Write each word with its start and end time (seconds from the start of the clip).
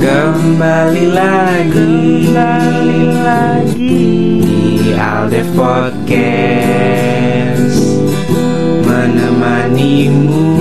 Kembali 0.00 1.12
lagi. 1.12 2.32
Kembali 2.32 3.04
lagi. 3.20 4.08
Di 4.80 4.96
Aldef 4.96 5.44
Podcast. 5.52 6.88
Menemanimu 8.80 10.56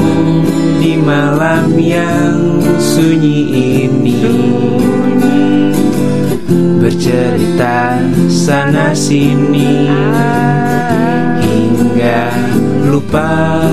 Di 0.83 0.99
malam 0.99 1.71
yang 1.79 2.59
sunyi 2.83 3.39
ini. 3.87 4.27
Bercerita 6.83 7.95
sana 8.27 8.91
sini. 8.91 9.87
Hingga 11.39 12.27
lupa 12.91 13.63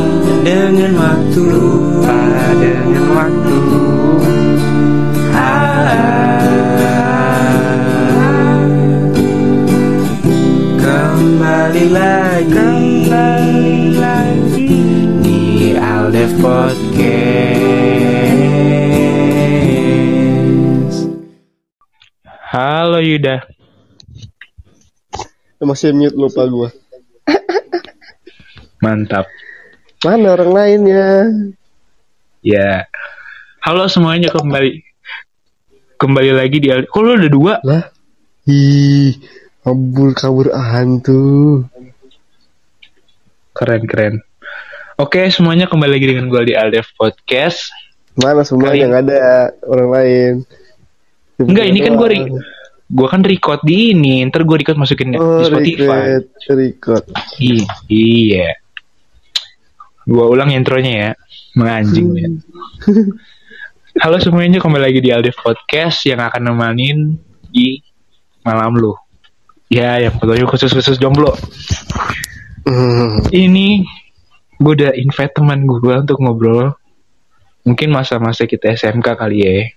dengan 0.46 0.94
waktu. 0.94 1.42
Lupa 1.42 2.22
dengan 2.54 3.02
waktu 3.18 3.85
Kembali 11.86 12.02
lagi 12.02 12.50
Kembali 12.50 13.94
lagi 13.94 14.74
Di 15.22 15.70
Aldef 15.78 16.34
Podcast 16.42 16.82
Halo 22.50 22.98
Yuda 22.98 23.38
Masih 25.62 25.94
mute 25.94 26.18
lupa 26.18 26.50
gua. 26.50 26.74
Mantap 28.82 29.30
Mana 30.02 30.34
orang 30.34 30.50
lainnya? 30.50 31.30
Ya 32.42 32.90
Halo 33.62 33.86
semuanya 33.86 34.34
kembali 34.34 34.82
Kembali 36.02 36.34
lagi 36.34 36.58
di 36.58 36.66
Aldef 36.66 36.90
Kok 36.90 36.98
lu 37.06 37.14
ada 37.14 37.30
dua? 37.30 37.62
Lah. 37.62 37.94
Ih, 38.50 39.14
kabur 39.62 40.14
kabur 40.14 40.50
hantu. 40.50 41.66
Keren 43.56 43.82
keren. 43.88 44.14
Oke 44.96 45.28
semuanya 45.28 45.64
kembali 45.64 45.96
lagi 45.96 46.06
dengan 46.08 46.28
gue 46.28 46.42
di 46.44 46.54
Aldef 46.56 46.92
Podcast. 46.94 47.72
Mana 48.16 48.44
semua 48.44 48.72
Kali- 48.72 48.80
yang 48.80 48.92
ada? 48.92 49.52
Orang 49.64 49.88
lain? 49.92 50.32
Enggak 51.36 51.66
ini 51.68 51.80
kan 51.80 51.96
gue 51.96 52.08
Doang. 52.10 52.40
Gue 52.86 53.08
kan 53.10 53.20
record 53.20 53.60
di 53.64 53.92
ini. 53.92 54.24
Ntar 54.24 54.44
gue 54.44 54.56
record 54.56 54.76
masukin 54.76 55.12
Oh, 55.16 55.40
di 55.40 55.76
Spotify. 55.76 56.20
record, 56.20 56.56
record. 56.56 57.04
I- 57.40 57.68
Iya. 57.88 58.48
Gue 60.06 60.24
ulang 60.24 60.52
intronya 60.52 60.92
ya. 60.92 61.10
Menganjing 61.56 62.06
ya. 62.14 62.28
Halo 63.96 64.20
semuanya 64.20 64.60
kembali 64.60 64.92
lagi 64.92 65.00
di 65.00 65.08
Aldef 65.08 65.40
Podcast 65.40 66.04
Yang 66.04 66.28
akan 66.28 66.52
nemanin 66.52 67.16
di 67.48 67.80
malam 68.44 68.76
lu. 68.76 68.92
Ya 69.66 69.96
yang 69.98 70.12
fotonya 70.14 70.44
khusus-khusus 70.46 70.96
jomblo 70.96 71.32
Hmm, 72.66 73.22
Ini 73.30 73.86
gue 74.58 74.72
udah 74.74 74.90
invite 74.98 75.38
teman 75.38 75.62
gue 75.70 75.94
untuk 75.94 76.18
ngobrol 76.18 76.74
Mungkin 77.62 77.94
masa-masa 77.94 78.42
kita 78.42 78.74
SMK 78.74 79.06
kali 79.14 79.38
ya 79.46 79.70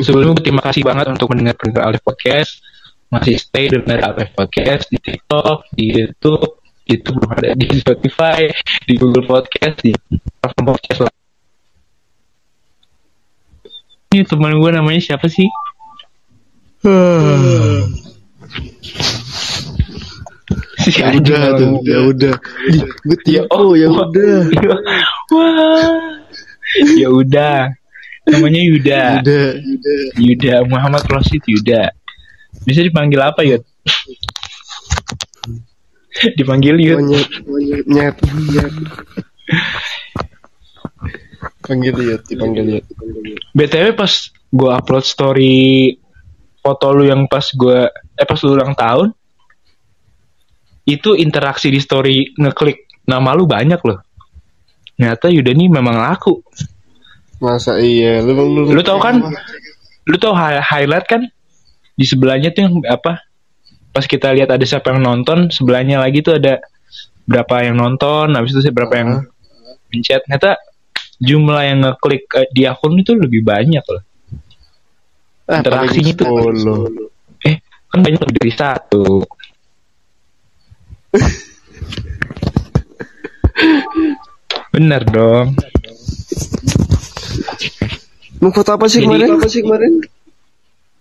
Sebelumnya 0.00 0.40
terima 0.40 0.64
kasih 0.64 0.80
banget 0.80 1.12
untuk 1.12 1.28
mendengar 1.28 1.60
pendengar 1.60 1.92
Alif 1.92 2.00
Podcast 2.00 2.64
Masih 3.12 3.36
stay 3.36 3.68
dengar 3.68 4.00
Alif 4.00 4.32
Podcast 4.32 4.88
di 4.88 4.96
TikTok, 4.96 5.68
di 5.76 5.92
Youtube 5.92 6.56
Itu 6.88 7.12
belum 7.12 7.36
ada 7.36 7.52
di 7.52 7.68
Spotify, 7.76 8.48
di 8.88 8.96
Google 8.96 9.28
Podcast, 9.28 9.84
di 9.84 9.92
platform 10.40 10.72
podcast 10.72 10.98
lah 11.04 11.12
Ini 14.16 14.24
teman 14.24 14.56
gue 14.56 14.70
namanya 14.72 15.00
siapa 15.04 15.28
sih? 15.28 15.52
Si 20.88 21.00
ya 21.00 21.12
anjing 21.12 21.24
udah 21.24 21.38
malah 21.38 21.58
tuh, 21.60 21.70
ya 21.84 21.98
udah. 22.00 22.34
Gue 23.04 23.18
tipu, 23.24 23.64
ya 23.76 23.88
wah. 23.92 24.08
udah. 24.08 24.38
Wah. 25.32 25.92
Ya 26.96 27.08
udah. 27.12 27.58
Namanya 28.28 28.60
Yuda. 28.60 29.02
Udah, 29.24 29.46
udah. 29.56 30.00
Yuda 30.20 30.54
Muhammad 30.68 31.04
Rosid 31.08 31.40
Yuda. 31.48 31.92
Bisa 32.64 32.84
dipanggil 32.84 33.20
apa, 33.20 33.40
Yud? 33.44 33.64
dipanggil 36.38 36.76
Yud. 36.76 36.98
Monyet, 36.98 37.30
monyet, 37.46 37.84
nyet, 37.86 38.16
nyet. 38.52 38.74
Panggil 41.62 41.92
dia, 41.94 42.16
dipanggil 42.24 42.64
dia. 42.64 42.82
BTW 43.52 43.92
pas 43.92 44.12
gue 44.32 44.70
upload 44.72 45.04
story 45.04 45.96
foto 46.64 46.96
lu 46.96 47.04
yang 47.04 47.28
pas 47.28 47.44
gue 47.44 47.78
eh 47.92 48.26
pas 48.26 48.40
lu 48.40 48.56
ulang 48.56 48.72
tahun 48.72 49.12
itu 50.88 51.12
interaksi 51.12 51.68
di 51.68 51.76
story 51.76 52.32
ngeklik 52.40 52.88
nama 53.04 53.36
lu 53.36 53.44
banyak 53.44 53.76
loh. 53.84 54.00
Ternyata 54.96 55.28
Yuda 55.28 55.52
nih 55.52 55.68
memang 55.68 56.00
laku. 56.00 56.40
Masa 57.38 57.78
iya, 57.78 58.24
lu 58.24 58.34
lu, 58.34 58.72
Lu 58.72 58.82
tau 58.82 58.98
kan? 58.98 59.20
Lu 60.08 60.16
tau 60.16 60.32
hi- 60.32 60.64
highlight 60.64 61.06
kan? 61.06 61.22
Di 61.94 62.08
sebelahnya 62.08 62.50
tuh 62.50 62.66
yang 62.66 62.74
apa? 62.88 63.20
Pas 63.92 64.08
kita 64.08 64.32
lihat 64.32 64.48
ada 64.48 64.64
siapa 64.64 64.90
yang 64.90 65.04
nonton, 65.04 65.52
sebelahnya 65.52 66.00
lagi 66.02 66.24
tuh 66.24 66.40
ada 66.40 66.58
berapa 67.28 67.68
yang 67.68 67.76
nonton, 67.78 68.34
habis 68.34 68.56
itu 68.56 68.72
berapa 68.72 68.94
yang 68.96 69.10
mencet. 69.92 70.24
Ternyata 70.24 70.56
jumlah 71.20 71.62
yang 71.62 71.78
ngeklik 71.84 72.24
eh, 72.34 72.48
di 72.50 72.62
akun 72.64 72.98
itu 72.98 73.12
lebih 73.14 73.44
banyak 73.44 73.84
loh. 73.84 74.02
Ah, 75.46 75.60
interaksinya 75.60 76.12
tuh. 76.16 76.26
Eh, 77.46 77.62
kan 77.88 77.98
banyak 78.02 78.20
lebih 78.24 78.34
dari 78.40 78.52
satu. 78.56 79.22
Bener 84.70 85.02
dong. 85.04 85.56
Mau 88.38 88.54
foto 88.54 88.70
apa 88.70 88.86
sih 88.86 89.02
Jadi- 89.02 89.06
kemarin? 89.10 89.28
Apa 89.34 89.48
sih 89.50 89.60
kemarin? 89.66 89.92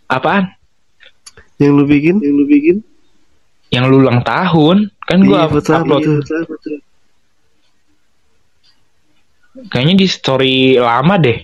Apaan? 0.10 0.44
Yang 1.58 1.72
lu 1.74 1.84
bikin? 1.86 2.16
Yang 2.22 2.34
lu 2.34 2.46
bikin? 2.46 2.78
Yang 3.70 3.84
lu 3.92 3.96
ulang 4.02 4.22
tahun? 4.24 4.90
Kan 5.04 5.20
gua 5.24 5.46
Iya, 5.46 5.62
upload. 5.62 6.02
tuh? 6.02 6.20
Kayaknya 9.70 9.96
di 9.98 10.08
story 10.08 10.56
lama 10.78 11.18
deh. 11.18 11.40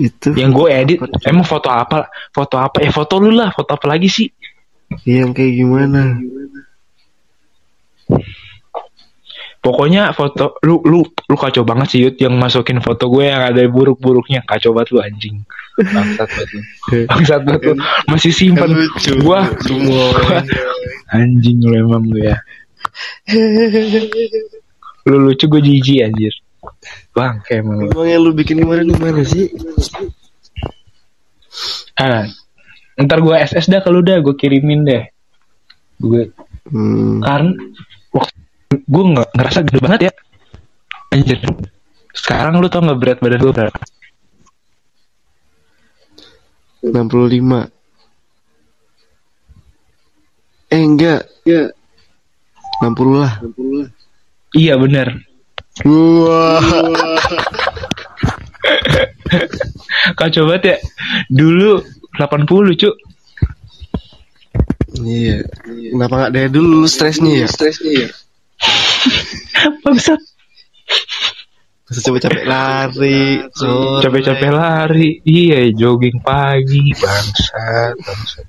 Itu. 0.00 0.32
Yang 0.32 0.50
gue 0.56 0.68
edit. 0.72 0.98
Emang 1.28 1.44
foto 1.44 1.68
apa? 1.68 2.08
Foto 2.32 2.56
apa? 2.56 2.80
Eh 2.80 2.88
foto 2.88 3.20
lu 3.20 3.28
lah. 3.30 3.52
Foto 3.52 3.76
apa 3.76 3.86
lagi 3.86 4.08
sih? 4.08 4.26
Yang 5.08 5.30
kayak 5.36 5.52
gimana? 5.56 6.02
Pokoknya 9.62 10.10
foto 10.10 10.58
lu 10.66 10.82
lu 10.82 11.06
lu 11.06 11.36
kacau 11.38 11.62
banget 11.62 11.94
sih 11.94 12.00
Yud 12.02 12.18
yang 12.18 12.34
masukin 12.34 12.82
foto 12.82 13.06
gue 13.06 13.30
yang 13.30 13.46
ada 13.46 13.62
buruk-buruknya 13.70 14.42
kacau 14.42 14.74
banget 14.74 14.90
lu 14.90 14.98
anjing. 14.98 15.36
Bangsat 15.78 16.28
banget. 16.34 16.64
Bangsat 17.10 17.40
banget 17.46 17.62
lu. 17.70 17.74
Masih 18.10 18.34
simpan. 18.34 18.74
Gua 19.22 19.46
Semua. 19.62 20.06
anjing 21.14 21.62
lu 21.62 21.78
emang 21.78 22.02
lu 22.10 22.18
ya. 22.26 22.42
Lu 25.06 25.30
lucu 25.30 25.46
gue 25.46 25.60
jijik 25.62 26.10
anjir. 26.10 26.34
Bang, 27.14 27.38
kayak 27.46 27.62
emang 27.62 27.86
lu. 27.86 27.88
Emang 27.94 28.08
yang 28.10 28.22
lu 28.26 28.30
bikin 28.34 28.58
kemarin 28.66 28.90
gimana 28.90 29.22
sih? 29.22 29.46
Ah, 31.94 32.26
ntar 33.00 33.18
gue 33.24 33.34
SS 33.34 33.72
dah 33.72 33.80
kalau 33.80 34.04
udah 34.04 34.20
gue 34.20 34.34
kirimin 34.36 34.84
deh. 34.84 35.04
Gue 35.98 36.32
Hmm. 36.62 37.18
karena 37.18 37.58
waktu 38.14 38.38
gue 38.86 39.04
nggak 39.12 39.28
ngerasa 39.34 39.58
gede 39.66 39.80
banget 39.82 40.00
ya. 40.08 40.12
Anjir. 41.10 41.42
Sekarang 42.14 42.62
lu 42.62 42.70
tau 42.70 42.86
nggak 42.86 43.00
berat 43.02 43.18
badan 43.18 43.42
gue 43.42 43.52
berapa? 43.52 43.80
65. 46.82 47.70
Eh 50.72 50.82
enggak. 50.82 51.26
Enggak. 51.44 51.68
60 52.82 53.22
lah. 53.22 53.32
Iya 54.54 54.74
bener. 54.78 55.08
Wah. 55.86 56.62
Kacau 60.18 60.46
banget 60.50 60.62
ya. 60.64 60.76
Dulu 61.30 61.82
80 62.16 62.80
cuk. 62.80 62.96
Iya. 65.02 65.48
Kenapa 65.64 66.14
nggak 66.20 66.32
dari 66.36 66.48
dulu 66.52 66.84
lu 66.84 66.88
stresnya 66.88 67.44
ya? 67.44 67.48
Stresnya 67.48 67.92
ya. 68.06 68.08
Bangsat. 69.82 70.20
Masa 71.88 72.00
coba 72.04 72.18
capek 72.20 72.44
lari. 72.44 73.24
Capek-capek 74.04 74.50
lari. 74.52 75.10
Iya 75.24 75.72
jogging 75.72 76.20
pagi. 76.20 76.92
Bangsat. 76.92 77.96
Bangsat. 77.96 78.46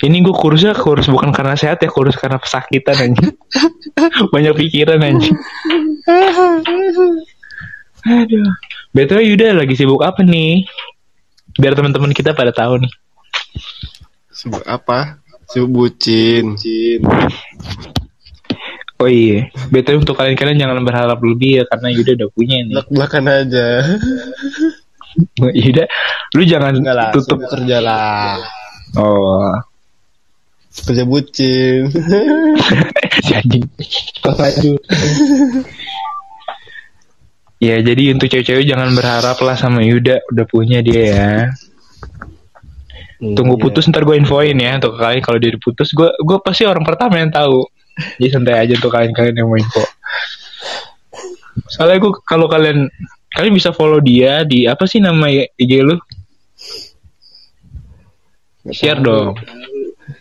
Ini 0.00 0.16
gue 0.24 0.32
kurusnya 0.32 0.72
kurus 0.72 1.12
bukan 1.12 1.28
karena 1.34 1.52
sehat 1.58 1.84
ya, 1.84 1.92
kurus 1.92 2.16
karena 2.16 2.40
pesakitan 2.40 2.96
anjing. 2.96 3.36
Banyak 4.34 4.54
pikiran 4.56 5.00
anjing. 5.04 5.36
Aduh. 8.04 8.48
BTW 8.92 9.20
Yuda 9.34 9.56
lagi 9.56 9.74
sibuk 9.76 10.04
apa 10.04 10.20
nih? 10.24 10.64
Biar 11.54 11.72
teman-teman 11.72 12.10
kita 12.10 12.32
pada 12.32 12.50
tahu 12.50 12.82
nih. 12.82 12.92
Sibuk 14.30 14.64
apa? 14.64 15.22
Sibuk 15.46 15.70
bucin. 15.70 16.58
Oh 18.94 19.10
iya, 19.10 19.50
BTW 19.68 20.00
untuk 20.00 20.16
kalian-kalian 20.16 20.56
jangan 20.56 20.80
berharap 20.80 21.18
lebih 21.18 21.60
ya 21.60 21.64
karena 21.66 21.90
Yuda 21.90 22.12
udah 22.14 22.28
punya 22.30 22.56
nih. 22.62 22.72
Belak-belakan 22.72 23.24
aja. 23.26 23.66
Yuda, 25.38 25.84
lu 26.34 26.42
jangan 26.42 26.72
Enggak 26.74 26.96
lah, 26.96 27.10
tutup. 27.12 27.38
kerja 27.46 27.78
lah. 27.78 28.38
Oh, 28.96 29.50
Kerja 30.74 31.06
bucin. 31.06 31.86
si 33.24 33.30
anjing. 33.30 33.62
Ya 37.64 37.80
jadi 37.80 38.12
untuk 38.12 38.28
cewek-cewek 38.28 38.68
jangan 38.68 38.92
berharap 38.92 39.40
lah 39.40 39.56
sama 39.56 39.80
Yuda 39.80 40.20
udah 40.28 40.44
punya 40.44 40.84
dia 40.84 41.02
ya. 41.16 41.32
Tunggu 43.16 43.56
Iya. 43.56 43.62
putus 43.64 43.88
ntar 43.88 44.04
gue 44.04 44.20
infoin 44.20 44.52
ya 44.52 44.76
untuk 44.76 45.00
kalian 45.00 45.24
kalau 45.24 45.40
dia 45.40 45.48
diputus 45.48 45.96
gue 45.96 46.12
gue 46.12 46.38
pasti 46.44 46.68
orang 46.68 46.84
pertama 46.84 47.16
yang 47.16 47.32
tahu. 47.32 47.64
Jadi 48.20 48.28
santai 48.28 48.68
aja 48.68 48.76
untuk 48.76 48.92
kalian-kalian 48.92 49.40
yang 49.40 49.48
mau 49.48 49.56
info. 49.56 49.80
Soalnya 51.72 52.04
gue 52.04 52.12
kalau 52.28 52.52
kalian 52.52 52.92
kalian 53.32 53.54
bisa 53.56 53.72
follow 53.72 54.02
dia 54.04 54.44
di 54.44 54.68
apa 54.68 54.84
sih 54.84 55.00
nama 55.00 55.24
IG 55.32 55.72
lu? 55.80 55.96
Share 58.68 59.00
dong. 59.00 59.40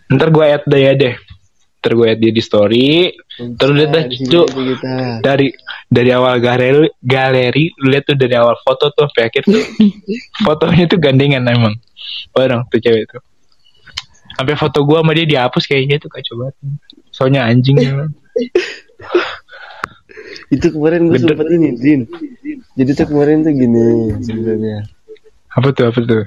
Ntar 0.07 0.31
gue 0.31 0.45
add 0.47 0.63
dia 0.71 0.95
deh. 0.95 1.15
Ntar 1.83 1.91
gue 1.91 2.07
add 2.07 2.19
dia 2.23 2.31
di 2.31 2.39
story. 2.39 3.11
Terus 3.33 3.73
lihat 3.73 3.89
Cuk. 4.29 4.45
aja 4.45 4.61
kita. 4.61 4.93
dari 5.25 5.47
dari 5.89 6.09
awal 6.13 6.37
galeri 6.37 6.85
galeri 7.01 7.73
lihat 7.81 8.05
tuh 8.05 8.17
dari 8.17 8.37
awal 8.37 8.53
foto 8.61 8.93
tuh 8.93 9.09
sampai 9.09 9.29
akhir 9.33 9.43
tuh 9.49 9.63
fotonya 10.45 10.85
tuh 10.85 10.99
gandengan 11.01 11.41
emang 11.49 11.73
bareng 12.29 12.61
tuh 12.69 12.77
cewek 12.77 13.09
tuh 13.09 13.21
sampai 14.37 14.53
foto 14.53 14.85
gua 14.85 15.01
sama 15.01 15.17
dia 15.17 15.25
dihapus 15.25 15.65
kayaknya 15.65 15.97
tuh 15.97 16.13
kacau 16.13 16.45
banget 16.45 16.55
soalnya 17.13 17.45
anjing 17.45 17.77
emang. 17.81 18.13
Itu 20.53 20.69
kemarin 20.73 21.09
gue 21.09 21.17
sempet 21.17 21.49
ini, 21.53 21.73
Din. 21.77 22.01
Jadi 22.77 22.91
tuh 22.93 23.05
kemarin 23.09 23.41
tuh 23.45 23.53
gini 23.53 24.13
sebenarnya. 24.21 24.85
apa 25.53 25.69
tuh 25.69 25.85
apa 25.89 25.99
tuh 26.01 26.25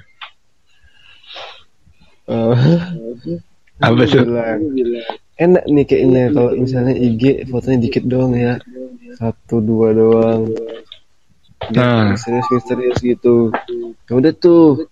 Oh. 2.26 2.55
apa 3.79 4.02
tuh 4.02 4.23
bilang, 4.26 4.59
enak 5.37 5.65
nih 5.69 5.85
kayaknya 5.85 6.23
kalau 6.33 6.50
misalnya 6.56 6.94
IG 6.97 7.44
fotonya 7.49 7.79
dikit 7.81 8.05
doang 8.09 8.33
ya. 8.33 8.56
Satu 9.17 9.61
dua 9.65 9.93
doang. 9.97 10.53
Nah. 11.73 12.12
misterius 12.12 12.47
misterius 12.53 12.99
gitu. 13.00 13.53
Ya 14.09 14.12
udah 14.12 14.33
tuh 14.37 14.87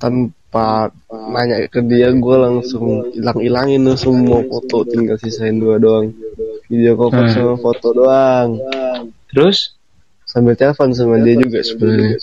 tanpa 0.00 0.90
nanya 1.10 1.68
ke 1.68 1.84
dia 1.84 2.08
gue 2.12 2.36
langsung 2.40 3.12
hilang 3.12 3.38
hilangin 3.40 3.84
tuh 3.84 3.96
semua 3.96 4.40
foto. 4.44 4.84
Tinggal 4.88 5.16
sisain 5.20 5.56
dua 5.60 5.76
doang. 5.80 6.12
Video 6.70 6.94
call 6.94 7.10
Hmm. 7.12 7.28
sama 7.32 7.54
foto 7.58 7.88
doang. 7.92 8.60
Terus? 9.32 9.76
Sambil 10.24 10.54
telepon 10.54 10.94
sama 10.94 11.18
dia 11.18 11.34
juga 11.34 11.58
sebenarnya. 11.58 12.14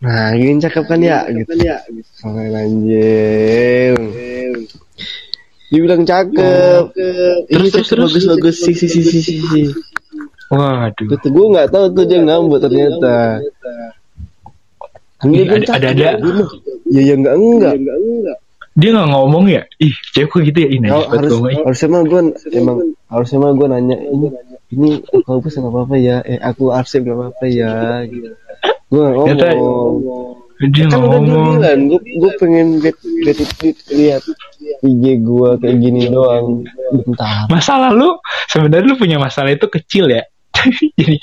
Nah 0.00 0.32
ini 0.32 0.62
cakep 0.62 0.84
kan 0.88 1.00
ya? 1.02 1.28
Gitu. 1.28 1.52
Sampai 2.16 2.48
anjing 2.54 3.98
dia 5.68 5.80
bilang 5.80 6.02
cakep 6.02 6.84
ini 7.46 7.68
Terus, 7.68 7.70
cakep 7.70 7.86
terus, 7.86 8.02
bagus 8.08 8.24
bagus 8.26 8.54
sih 8.58 8.74
sih 8.74 8.88
sih 8.88 9.02
sih 9.02 9.20
sih 9.20 9.38
sih 9.38 9.66
waduh 10.48 11.06
Betul, 11.06 11.28
gue 11.30 11.46
nggak 11.52 11.68
tahu 11.68 11.84
tuh 11.92 12.04
dia 12.04 12.18
ngambek 12.18 12.60
ternyata. 12.64 13.44
Ih, 15.20 15.44
bilang 15.44 15.60
ada- 15.66 15.92
ada- 15.92 16.16
gue 16.16 16.32
bilang, 16.32 16.50
Ya 16.88 17.02
ya 17.04 17.14
enggak 17.14 17.34
enggak. 17.36 17.74
dia 18.72 18.88
nggak 18.94 19.08
ngomong 19.10 19.44
ya 19.44 19.66
ih 19.76 19.92
cewek 20.14 20.40
gitu 20.48 20.58
ya 20.62 20.68
ini 20.70 20.86
Harus, 20.88 21.10
harus 21.10 21.32
harusnya 21.60 21.88
mah 21.90 22.02
gue 22.06 22.20
emang 22.54 22.78
harusnya 23.10 23.38
mah 23.42 23.50
gue 23.52 23.66
nanya 23.66 23.96
ini 23.98 24.26
ini 24.70 24.90
aku 25.04 25.28
hapus 25.36 25.58
nggak 25.58 25.72
apa-apa 25.74 25.94
ya. 25.98 26.16
Eh 26.22 26.38
aku 26.38 26.70
arsip 26.70 27.00
nggak 27.02 27.16
apa-apa 27.18 27.44
ya. 27.44 27.72
Gitu. 28.04 28.30
Gue 28.88 29.00
nggak 29.00 29.16
ngomong. 29.16 29.92
dia 30.58 30.84
Kan 30.84 30.88
nggak 30.88 31.00
udah 31.00 31.18
ngomong 31.18 31.46
bilang, 31.56 31.80
gue 31.86 32.00
gue 32.18 32.30
pengen 32.36 32.68
lihat 33.90 34.22
IG 34.84 35.04
gue 35.24 35.50
kayak 35.60 35.76
gini 35.80 36.08
doang. 36.12 36.64
Bentar. 36.88 37.48
masalah 37.52 37.92
lu 37.92 38.16
sebenarnya 38.48 38.88
lu 38.88 38.96
punya 38.96 39.20
masalah 39.20 39.52
itu 39.52 39.68
kecil 39.68 40.08
ya 40.08 40.24
jadi 40.98 41.16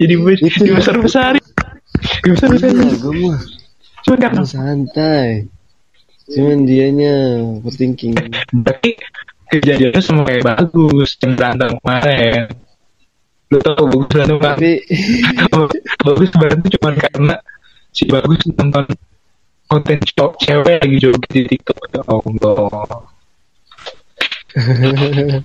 jadi 0.00 0.14
Itu. 0.16 0.72
besar 0.72 0.96
besarin 0.98 1.44
besar 2.24 2.48
besarin 2.52 2.94
gue 2.98 3.14
mah 3.28 3.38
cuma 4.04 4.16
karena 4.20 4.44
santai. 4.44 5.48
Cuman 6.24 6.64
dianya 6.64 7.36
overthinking. 7.60 8.16
berarti 8.64 8.96
kejadiannya 9.52 10.00
sama 10.00 10.24
kayak 10.24 10.44
bagus 10.44 11.20
yang 11.20 11.36
berantem 11.36 11.68
kemarin 11.80 12.48
lu 13.52 13.58
tau 13.60 13.76
bagus 13.86 14.08
berantem 14.08 14.36
kan 14.40 14.56
Tapi 14.56 14.72
bagus 16.08 16.30
berantem 16.32 16.68
cuma 16.80 16.90
karena 16.96 17.34
si 17.94 18.02
bagus 18.08 18.40
nonton 18.50 18.84
konten 19.74 19.98
cowok 20.14 20.32
cewek 20.38 20.78
lagi 20.78 20.96
joget 21.02 21.30
di 21.34 21.42
tiktok. 21.50 21.78
Ya 21.90 22.02
allah. 22.06 23.02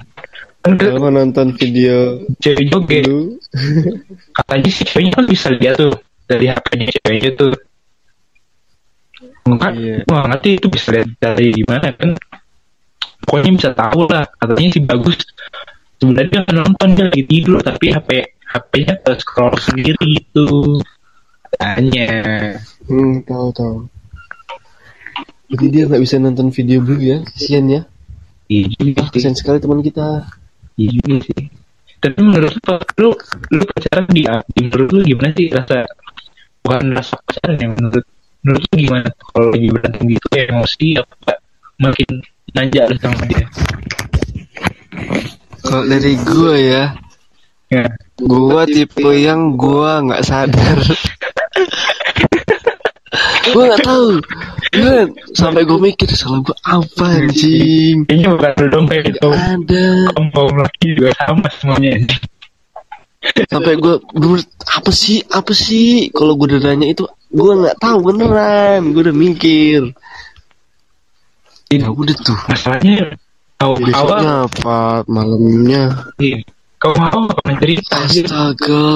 Kalau 0.59 0.99
mau 1.01 1.09
nonton 1.09 1.57
video 1.57 2.21
cewek 2.37 2.69
joget. 2.69 3.09
katanya 4.37 4.69
si 4.75 4.81
ceweknya 4.85 5.11
kan 5.17 5.25
bisa 5.25 5.47
lihat 5.49 5.81
tuh 5.81 5.97
dari 6.29 6.45
hpnya 6.45 6.93
ceweknya 6.93 7.31
tuh. 7.33 7.53
Enggak 9.49 9.71
Iya. 9.81 10.05
wah 10.05 10.29
nanti 10.29 10.61
itu 10.61 10.69
bisa 10.69 10.93
lihat 10.93 11.09
dari 11.17 11.49
gimana 11.57 11.89
kan. 11.97 12.13
Pokoknya 13.25 13.51
bisa 13.57 13.69
tahu 13.73 14.05
lah 14.05 14.29
katanya 14.37 14.69
si 14.69 14.79
bagus. 14.85 15.17
Sebenarnya 15.97 16.45
dia 16.45 16.53
nonton 16.53 16.89
dia 16.93 17.05
lagi 17.09 17.23
tidur 17.25 17.59
tapi 17.65 17.91
hp 17.91 18.09
hpnya 18.45 18.93
ke 19.01 19.11
scroll 19.17 19.57
sendiri 19.57 20.21
gitu. 20.21 20.77
Katanya 21.49 22.05
Hmm, 22.85 23.21
tahu 23.25 23.49
tahu. 23.53 23.75
Jadi 25.49 25.65
dia 25.73 25.83
nggak 25.89 26.01
bisa 26.05 26.15
nonton 26.21 26.53
video 26.53 26.77
dulu 26.85 27.01
ya, 27.01 27.17
kasian 27.25 27.65
ya. 27.69 27.81
iya 28.49 28.65
juga 28.69 29.09
sih 29.09 29.13
Kasian 29.17 29.35
sekali 29.37 29.57
teman 29.61 29.81
kita. 29.81 30.25
iya 30.77 30.89
juga 30.93 31.25
sih 31.25 31.49
tapi 31.99 32.19
menurut 32.23 32.55
lu 32.63 32.79
lu 32.95 33.09
lu 33.59 33.63
pacaran 33.67 34.07
di, 34.07 34.23
di 34.23 34.59
menurut 34.63 34.89
lu 34.95 34.99
gimana 35.03 35.35
sih 35.35 35.51
rasa 35.51 35.83
bukan 36.63 36.95
rasa 36.95 37.19
pacaran 37.27 37.59
ya 37.59 37.67
menurut 37.75 38.05
menurut 38.39 38.63
lu 38.71 38.75
gimana 38.79 39.07
kalau 39.35 39.47
lagi 39.51 39.67
berantem 39.67 40.03
gitu 40.15 40.27
emosi 40.31 40.87
apa 40.95 41.33
makin 41.75 42.09
nanja 42.55 42.87
lu 42.87 42.95
sama 43.03 43.23
dia 43.27 43.45
Kalau 45.59 45.85
dari 45.85 46.15
gua 46.23 46.55
ya, 46.55 46.83
ya 47.69 47.85
gua 48.17 48.65
tipe 48.65 49.11
yang 49.11 49.53
gua 49.53 50.01
nggak 50.01 50.23
sadar. 50.25 50.81
gua 53.53 53.63
nggak 53.69 53.83
tahu. 53.85 54.17
Gua 54.69 55.09
sampai 55.33 55.65
gua 55.65 55.81
mikir 55.81 56.05
salah 56.13 56.45
gua 56.45 56.53
apa 56.61 57.05
anjing. 57.25 58.05
kayaknya 58.05 58.29
bukan 58.37 58.83
kayak 58.85 59.03
gitu 59.09 59.29
Ada. 59.33 59.87
kaum 60.13 60.53
laki 60.55 60.85
juga 60.93 61.09
sama 61.17 61.47
semuanya 61.57 62.05
Sampai 63.49 63.75
gua 63.75 63.99
bener 64.15 64.45
apa 64.69 64.91
sih 64.93 65.25
apa 65.27 65.51
sih? 65.51 66.07
Kalau 66.13 66.37
gua 66.37 66.47
udah 66.53 66.61
nanya 66.69 66.87
itu, 66.93 67.03
gua 67.33 67.51
nggak 67.65 67.77
tahu 67.81 67.97
beneran. 68.05 68.93
Gua 68.93 69.01
udah 69.09 69.15
mikir. 69.17 69.81
ini 71.69 71.83
Ya 71.83 71.89
udah 71.89 72.15
tuh. 72.21 72.37
masalahnya 72.47 73.13
kau 73.59 73.75
awal 73.75 74.47
apa? 74.47 75.03
Malamnya. 75.05 76.13
kau 76.79 76.95
mau 76.95 77.27
apa 77.27 77.51
cerita 77.59 78.07
Astaga. 78.07 78.87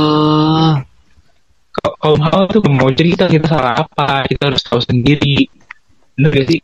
kau 1.99 2.15
mau 2.15 2.41
tuh 2.47 2.63
mau 2.71 2.87
cerita 2.95 3.27
kita 3.27 3.49
salah 3.49 3.75
apa 3.83 4.23
kita 4.29 4.53
harus 4.53 4.63
tahu 4.63 4.79
sendiri 4.79 5.51
bener 6.17 6.31
gak 6.33 6.47
sih 6.49 6.61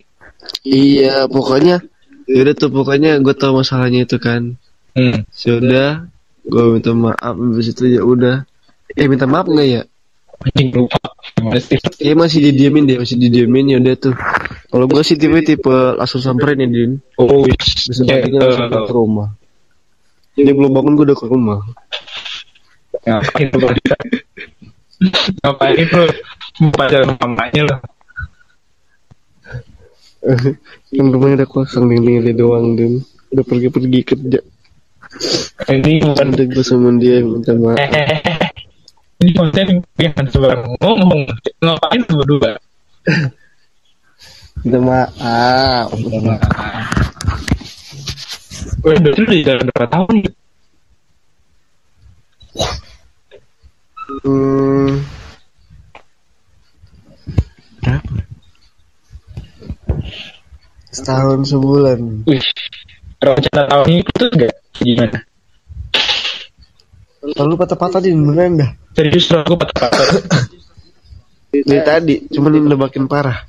Iya, 0.66 1.28
pokoknya 1.30 1.84
yaudah 2.26 2.56
tuh 2.58 2.70
pokoknya 2.72 3.20
gue 3.22 3.36
tahu 3.36 3.60
masalahnya 3.62 4.06
itu 4.08 4.18
kan. 4.22 4.56
hmm. 4.96 5.28
Sudah, 5.30 6.10
gue 6.46 6.64
minta 6.74 6.94
maaf 6.96 7.36
habis 7.38 7.74
itu 7.74 8.00
ya 8.00 8.02
udah. 8.02 8.46
Eh 8.98 9.06
minta 9.06 9.30
maaf 9.30 9.46
nggak 9.50 9.68
ya? 9.68 9.82
anjing 10.40 10.72
lupa 10.72 10.96
Eh 12.00 12.16
masih 12.16 12.40
didiamin 12.40 12.88
deh, 12.88 12.98
masih 13.04 13.20
didiamin 13.20 13.76
ya 13.76 13.78
udah 13.84 13.96
tuh. 14.00 14.16
Kalau 14.72 14.86
gue 14.88 15.02
sih 15.04 15.20
tipe 15.20 15.38
tipe 15.44 15.76
langsung 16.00 16.24
samperin 16.24 16.64
ya 16.64 16.68
Din. 16.72 16.92
oh 17.20 17.44
Bisa 17.46 18.08
ya, 18.08 18.24
paginya 18.24 18.48
langsung 18.48 18.72
eh, 18.72 18.86
ke 18.88 18.94
rumah. 18.96 19.30
Dia 20.40 20.54
belum 20.56 20.72
bangun 20.72 20.94
gue 20.96 21.06
udah 21.12 21.18
ke 21.20 21.28
rumah. 21.28 21.60
ngapain 23.06 23.48
lu 23.54 23.60
pada? 23.70 23.96
ngapain 25.44 25.86
lu 25.88 26.06
pacaran 26.76 27.16
mamanya 27.22 27.62
lo 27.64 27.78
Yang 30.96 31.08
rumahnya 31.16 31.36
udah 31.44 31.50
kosong 31.50 31.86
nih 31.90 32.20
dia 32.22 32.34
doang 32.36 32.76
Din. 32.76 33.00
Udah 33.30 33.44
pergi-pergi 33.46 34.02
kerja. 34.04 34.40
ini 35.70 36.02
Udah 36.06 36.46
gue 36.46 36.64
sama 36.66 36.94
dia 37.02 37.22
minta 37.26 37.54
maaf. 37.58 37.78
eh 37.78 38.50
Ini 39.20 39.32
konten 39.36 39.84
yang 40.00 40.16
sebarang 40.32 40.80
ngomong 40.80 41.28
ngapain 41.60 42.02
tuh 42.08 42.16
berdua? 42.24 42.56
Minta 44.64 44.80
maaf. 44.80 45.88
Gue 48.80 48.94
udah 48.96 49.12
dulu 49.12 49.28
di 49.28 49.44
dalam 49.44 49.68
berapa 49.72 49.88
tahun 49.92 50.10
nih? 50.20 50.26
Hmm, 54.20 55.00
Berapa? 57.80 58.29
Setahun 60.90 61.46
sebulan. 61.50 62.26
Wih, 62.26 62.44
rencana 63.22 63.64
tahun 63.70 63.86
ini 63.90 64.02
itu 64.02 64.26
gak 64.34 64.54
gimana? 64.80 65.20
Lalu 67.20 67.54
patah-patah 67.60 68.00
di 68.00 68.16
beneran 68.16 68.60
dah. 68.64 68.72
Serius 68.96 69.28
aku 69.32 69.60
patah-patah. 69.60 70.24
Dari 71.50 71.82
tadi, 71.82 72.16
cuman 72.30 72.70
udah 72.70 72.80
makin 72.80 73.10
parah. 73.10 73.44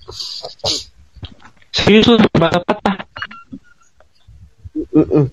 Serius 1.70 2.10
lu 2.10 2.16
patah-patah. 2.32 2.96
Mm-mm. 4.90 5.30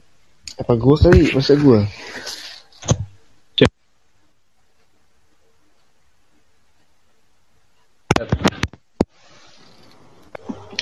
Apa 0.57 0.73
gua 0.77 0.95
kali? 0.97 1.33
Masa 1.33 1.57
gua? 1.57 1.85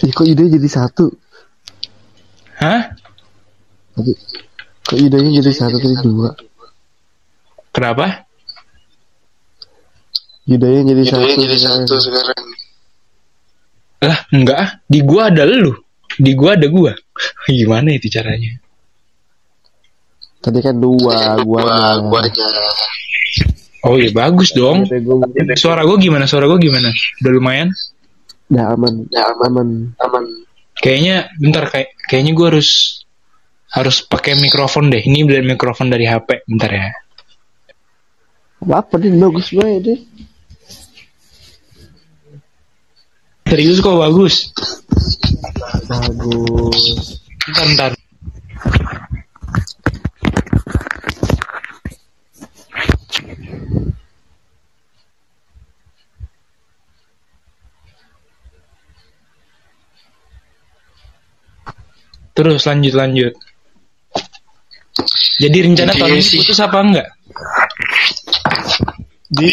Ih, 0.05 0.13
kok 0.13 0.29
ide 0.29 0.45
jadi 0.45 0.69
satu? 0.69 1.09
Hah? 2.61 2.93
Kok 4.85 4.97
idenya 5.01 5.41
jadi 5.41 5.49
satu 5.49 5.81
tadi 5.81 5.97
dua? 6.05 6.29
Kenapa? 7.73 8.29
Idenya 10.45 10.93
jadi 10.93 11.03
satu. 11.09 11.97
sekarang. 11.97 12.37
Lah, 14.05 14.19
enggak 14.29 14.57
ah. 14.61 14.69
Di 14.85 15.01
gua 15.01 15.33
ada 15.33 15.41
lu. 15.49 15.73
Di 16.21 16.37
gua 16.37 16.53
ada 16.53 16.69
gua. 16.69 16.93
Gimana 17.49 17.89
itu 17.97 18.05
caranya? 18.13 18.61
Tadi 20.37 20.61
kan 20.61 20.77
dua, 20.77 21.41
gua 21.41 21.65
Oh 23.89 23.97
iya 23.97 24.13
bagus 24.13 24.53
dong. 24.53 24.85
Gua 24.85 25.25
Suara 25.57 25.81
gua 25.81 25.97
gimana? 25.97 26.29
Suara 26.29 26.45
gua 26.45 26.61
gimana? 26.61 26.93
Udah 27.25 27.31
lumayan? 27.33 27.73
Udah 28.51 28.65
aman, 28.77 28.93
udah 29.09 29.23
aman, 29.45 29.69
aman. 29.99 30.23
Kayaknya 30.77 31.31
bentar 31.39 31.65
kayak 31.71 31.89
kayaknya 32.05 32.31
gua 32.35 32.47
harus 32.53 33.01
harus 33.75 34.05
pakai 34.05 34.39
mikrofon 34.39 34.87
deh. 34.87 35.01
Ini 35.03 35.27
dari 35.27 35.43
mikrofon 35.43 35.91
dari 35.91 36.07
HP. 36.07 36.47
Bentar 36.47 36.71
ya. 36.71 36.89
Apa 38.65 38.95
nih 38.97 39.13
bagus 39.19 39.51
banget 39.51 39.81
deh. 39.83 39.99
Serius 43.45 43.77
kok 43.83 43.99
bagus. 43.99 44.35
Bagus. 45.85 47.21
Bentar, 47.45 47.65
bentar. 47.69 48.04
Terus 62.35 62.61
lanjut 62.63 62.93
lanjut. 62.93 63.33
Jadi 65.35 65.57
rencana 65.61 65.91
Jadi 65.91 65.99
tahun 65.99 66.13
ini 66.13 66.23
sih- 66.23 66.39
putus 66.39 66.59
apa 66.59 66.77
enggak? 66.79 67.07
Di 69.27 69.51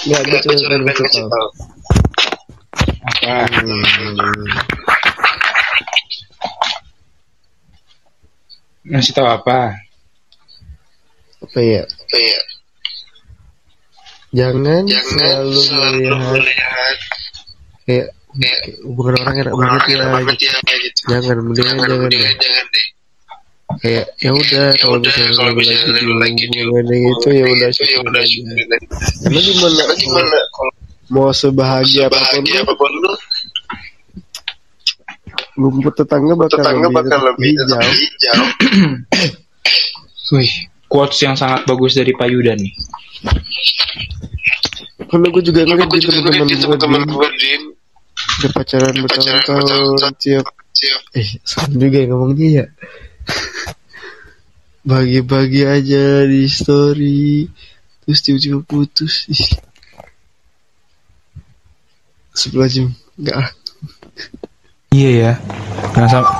Nggak, 0.00 0.20
gue 0.22 0.32
Enggak, 0.32 0.42
cuma 0.42 0.54
gue 0.54 0.64
cuma 0.64 0.80
pengen 0.80 1.26
tahu. 1.28 1.28
tahu. 1.28 1.48
Hmm. 3.20 4.46
Ngasih 8.82 9.12
tahu 9.12 9.28
apa? 9.28 9.76
Apa 11.40 11.58
ya? 11.60 11.82
Apa 11.84 12.16
ya? 12.18 12.38
Jangan, 14.30 14.82
Jangan 14.86 15.04
selalu 15.10 15.58
selalu 15.58 15.98
melihat 16.06 16.30
melihat 16.32 16.96
kayak 17.84 18.06
hubungan 18.86 19.14
orang 19.26 19.34
enak 19.42 19.52
orang 19.52 19.70
banget 19.74 19.82
enak 19.90 20.06
ya. 20.06 20.12
banget 20.14 20.36
gitu. 20.38 20.46
ya 20.54 20.76
gitu. 20.78 21.00
Jangan, 21.10 21.36
mendingan 21.42 21.74
Jangan, 21.74 21.88
jangan. 21.90 22.08
deh. 22.10 22.34
jangan 22.38 22.66
deh. 22.70 22.86
Kayak 23.70 24.06
ya 24.18 24.30
udah 24.34 24.66
Ya 24.74 24.82
kalau 24.82 24.98
udah, 24.98 25.12
misalnya 25.14 25.34
kalau 25.38 25.50
lu 25.54 26.14
lagi 26.18 26.42
itu 26.42 26.56
ya 26.58 26.64
udah 26.66 26.98
itu 26.98 27.28
ya 27.30 27.44
udah 27.46 27.68
syukurin 27.70 28.14
aja. 28.18 28.38
Karena 29.22 29.40
gimana? 29.40 29.82
Gimana 29.94 30.38
kalau 30.50 30.72
Mau 31.10 31.34
sebahagia 31.34 32.06
apa 32.06 32.22
pun 32.22 32.46
apa 32.46 32.74
pun 32.78 32.92
lu, 32.94 33.12
rumput 35.58 35.94
tetangga 35.98 36.38
bakal 36.38 36.62
tetangga 36.62 36.86
lebih, 36.86 36.94
bakal 36.94 37.18
lebih 37.34 37.50
hijau. 37.98 38.44
Wih, 40.38 40.52
quotes 40.86 41.18
yang 41.26 41.34
sangat 41.34 41.66
bagus 41.66 41.98
dari 41.98 42.14
Pak 42.14 42.30
Yudan 42.30 42.62
nih. 42.62 42.74
Karena 45.10 45.26
gue 45.34 45.42
juga 45.42 45.66
ngeliat 45.66 45.90
di 45.90 46.56
teman-teman 46.62 47.02
gue 47.10 47.28
dia 48.40 48.48
pacaran 48.50 48.94
bertahun-tahun 48.96 50.14
tiap 50.16 50.46
eh 51.12 51.28
serem 51.42 51.76
juga 51.76 51.96
ya 52.00 52.06
ngomongnya 52.08 52.48
ya 52.48 52.64
bagi-bagi 54.80 55.62
aja 55.62 56.24
di 56.24 56.48
story 56.48 57.44
terus 58.02 58.18
tiba-tiba 58.24 58.64
putus 58.64 59.28
Ih. 59.28 59.44
sebelah 62.32 62.68
jam 62.68 62.88
enggak 63.16 63.36
ah 63.38 63.48
Iya 64.90 65.10
ya. 65.14 65.32
Jangan, 65.94 66.10
sam- 66.10 66.32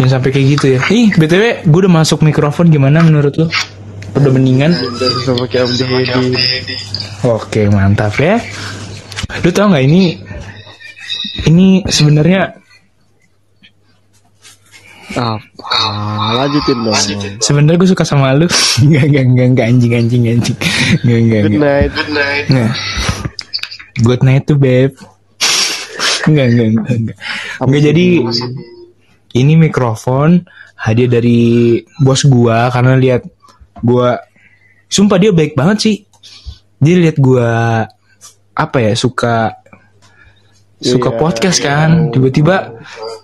jangan 0.00 0.10
sampai 0.16 0.30
kayak 0.32 0.46
gitu 0.56 0.66
ya. 0.72 0.80
Ih, 0.88 1.12
BTW, 1.12 1.68
gue 1.68 1.80
udah 1.84 1.92
masuk 2.00 2.24
mikrofon 2.24 2.72
gimana 2.72 3.04
menurut 3.04 3.36
lu? 3.36 3.44
Udah 4.16 4.30
mendingan? 4.32 4.72
sama 5.20 5.44
kayak 5.44 5.68
Oke, 7.20 7.68
mantap 7.68 8.16
ya. 8.16 8.40
Lu 9.44 9.52
tau 9.52 9.68
nggak 9.68 9.84
ini 9.84 10.16
ini 11.48 11.84
sebenarnya 11.88 12.60
apa 15.10 15.80
lanjutin 16.38 16.86
dong 16.86 16.94
sebenarnya 17.42 17.78
gue 17.82 17.90
suka 17.90 18.06
sama 18.06 18.30
lu. 18.34 18.46
Enggak, 18.86 19.04
enggak, 19.10 19.24
enggak, 19.26 19.46
enggak 19.50 19.66
anjing 19.66 19.92
anjing 19.98 20.22
anjing. 20.30 20.58
Enggak, 21.02 21.18
enggak, 21.18 21.42
good 21.42 21.58
night 21.58 21.90
Good 21.90 22.12
night. 22.14 22.46
Nah. 22.46 22.70
Good 24.00 24.22
night 24.22 24.44
tuh, 24.46 24.56
Beb. 24.56 24.92
Enggak, 26.30 26.46
enggak, 26.54 26.68
enggak, 26.70 26.94
enggak. 26.94 27.16
Enggak 27.58 27.82
jadi 27.90 28.06
ini 29.30 29.52
mikrofon 29.58 30.46
hadiah 30.78 31.10
dari 31.10 31.40
bos 32.00 32.24
gua 32.24 32.72
karena 32.72 32.96
lihat 32.96 33.22
gua 33.82 34.16
sumpah 34.86 35.18
dia 35.18 35.34
baik 35.34 35.58
banget 35.58 35.78
sih. 35.82 35.96
Dia 36.80 36.96
lihat 36.96 37.20
gua 37.20 37.84
apa 38.56 38.78
ya 38.80 38.92
suka 38.96 39.59
suka 40.80 41.12
Iya, 41.12 41.18
podcast 41.18 41.58
iya. 41.60 41.66
kan 41.68 41.90
tiba-tiba 42.08 42.56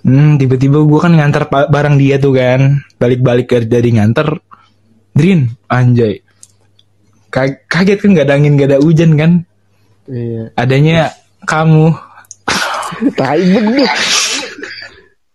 hmm, 0.04 0.36
tiba-tiba 0.36 0.78
gua 0.84 1.08
kan 1.08 1.16
nganter 1.16 1.48
pa- 1.48 1.66
barang 1.66 1.96
dia 1.96 2.20
tuh 2.20 2.36
kan 2.36 2.84
balik-balik 2.96 3.48
dari 3.64 3.96
nganter 3.96 4.36
Drin 5.10 5.48
anjay 5.66 6.20
Ka- 7.32 7.64
kaget 7.66 7.98
kan 7.98 8.10
gak 8.12 8.26
ada 8.28 8.34
angin 8.36 8.54
gak 8.54 8.68
ada 8.70 8.78
hujan 8.78 9.16
kan 9.16 9.32
iya 10.06 10.52
adanya 10.54 11.10
kamu 11.42 11.96
tai 13.16 13.42
bener 13.42 13.88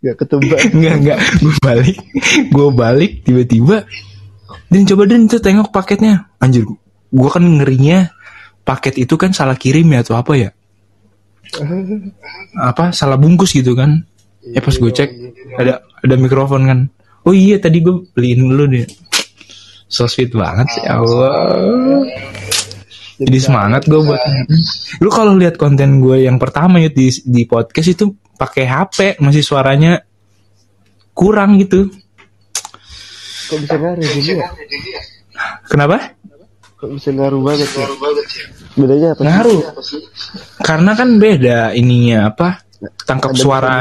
Gak 0.01 0.18
ketebak 0.18 0.58
Enggak, 0.74 0.94
enggak. 0.98 1.20
Gue 1.38 1.56
balik. 1.62 1.98
Gue 2.50 2.68
balik 2.74 3.12
tiba-tiba. 3.22 3.86
Dan 4.66 4.90
coba 4.90 5.06
dan 5.06 5.30
itu 5.30 5.38
tengok 5.38 5.70
paketnya. 5.70 6.25
Anjir, 6.42 6.66
gue 7.13 7.30
kan 7.30 7.46
ngerinya 7.46 8.10
paket 8.66 8.98
itu 8.98 9.13
kan 9.13 9.30
salah 9.30 9.54
kirim 9.54 9.86
ya 9.94 10.01
atau 10.01 10.18
apa 10.18 10.34
ya? 10.34 10.50
Apa 12.58 12.96
salah 12.96 13.20
bungkus 13.20 13.52
gitu 13.52 13.76
kan? 13.76 14.04
Ya 14.42 14.60
pas 14.64 14.74
gue 14.74 14.92
cek 14.92 15.10
ada 15.60 15.86
ada 16.02 16.16
mikrofon 16.18 16.66
kan. 16.66 16.80
Oh 17.28 17.36
iya 17.36 17.62
tadi 17.62 17.84
gue 17.86 18.08
beliin 18.16 18.50
dulu 18.50 18.66
deh. 18.72 18.88
So 19.86 20.08
sweet 20.08 20.34
banget 20.34 20.68
sih 20.74 20.84
ya 20.88 21.04
Allah. 21.04 22.02
Jadi 23.22 23.38
semangat 23.38 23.86
gue 23.86 24.02
buat 24.02 24.18
lu 24.98 25.10
kalau 25.14 25.38
lihat 25.38 25.62
konten 25.62 26.02
gue 26.02 26.26
yang 26.26 26.42
pertama 26.42 26.82
ya 26.82 26.90
di 26.90 27.14
di 27.22 27.46
podcast 27.46 27.94
itu 27.94 28.06
pakai 28.34 28.66
HP 28.66 28.98
masih 29.22 29.46
suaranya 29.46 30.02
kurang 31.14 31.62
gitu. 31.62 31.86
kok 33.52 33.60
bisa 33.60 33.76
ngaruh 33.76 34.02
jadi 34.02 34.32
ya 34.40 34.48
Kenapa? 35.68 36.16
Kok 36.82 36.90
bisa 36.90 37.10
ngaruh 37.12 37.38
banget 37.40 37.70
ya 37.70 37.86
Baru 37.86 37.96
banget 38.02 38.26
ya. 38.28 38.44
bedanya 38.74 39.08
apa 39.08 39.22
sih? 39.22 39.28
Ngaruh. 39.30 39.62
Karena 40.60 40.92
kan 40.92 41.10
beda 41.16 41.60
ininya 41.72 42.18
apa? 42.28 42.48
Tangkap 43.06 43.32
Ada 43.32 43.40
suara. 43.40 43.76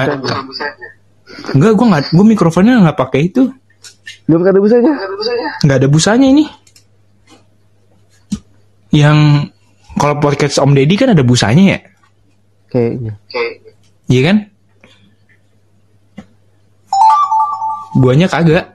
Enggak, 1.50 1.72
gue 1.72 1.86
nggak, 1.88 2.04
gue 2.12 2.26
mikrofonnya 2.26 2.76
nggak 2.78 2.98
pakai 2.98 3.32
itu. 3.32 3.48
belum 4.26 4.42
ada 4.44 4.60
busanya 4.60 4.92
Nggak 5.62 5.78
ada 5.80 5.88
busanya 5.88 6.26
ini. 6.28 6.44
yang 8.90 9.46
kalau 9.94 10.18
podcast 10.18 10.58
Om 10.58 10.74
Deddy 10.74 10.94
kan 10.94 11.14
ada 11.14 11.22
busanya 11.22 11.64
ya? 11.72 11.78
Kayaknya. 12.68 13.12
Iya 14.06 14.20
kan? 14.26 14.36
Guanya 17.96 18.26
kagak. 18.26 18.66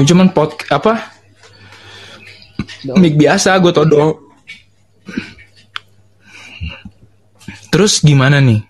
Itu 0.00 0.16
cuman 0.16 0.32
pot 0.32 0.56
apa? 0.72 1.12
Mic 2.96 3.20
biasa 3.20 3.60
gue 3.60 3.68
todong. 3.68 4.16
Terus 7.68 8.00
gimana 8.00 8.40
nih? 8.40 8.64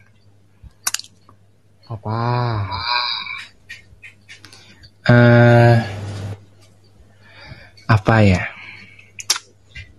Apa? 1.87 2.19
eh 5.11 5.79
apa 7.87 8.15
ya? 8.27 8.43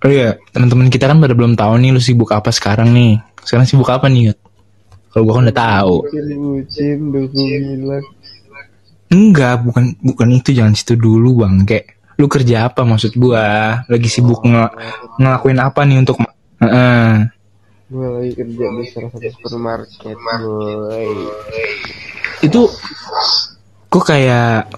Oh 0.04 0.12
iya, 0.12 0.36
teman-teman 0.52 0.92
kita 0.92 1.08
kan 1.08 1.16
pada 1.24 1.32
belum 1.32 1.56
tahu 1.56 1.80
nih 1.80 1.96
lu 1.96 2.04
sibuk 2.04 2.36
apa 2.36 2.52
sekarang 2.52 2.92
nih. 2.92 3.24
Sekarang 3.48 3.64
sibuk 3.64 3.88
apa 3.88 4.12
nih, 4.12 4.36
Yud? 4.36 4.40
Kalau 5.16 5.24
gua 5.24 5.34
kan 5.40 5.48
udah 5.48 5.56
tahu. 5.56 5.96
Bucin, 6.04 7.00
bilang. 7.16 8.04
Enggak, 9.12 9.68
bukan 9.68 10.00
bukan 10.00 10.28
itu 10.32 10.56
jangan 10.56 10.72
situ 10.72 10.96
dulu, 10.96 11.44
Bang. 11.44 11.68
Kayak 11.68 12.00
lu 12.16 12.32
kerja 12.32 12.72
apa 12.72 12.88
maksud 12.88 13.20
gua? 13.20 13.84
Lagi 13.92 14.08
sibuk 14.08 14.40
ngel- 14.48 14.72
ngelakuin 15.20 15.60
apa 15.60 15.84
nih 15.84 16.00
untuk 16.00 16.18
Heeh. 16.62 17.26
Gue 17.92 18.08
lagi 18.08 18.32
kerja 18.38 18.66
di 18.72 18.86
salah 18.88 19.10
satu 19.12 19.30
supermarket, 19.36 20.16
boy. 20.16 21.10
Itu 22.40 22.70
kok 23.92 24.04
kayak 24.08 24.72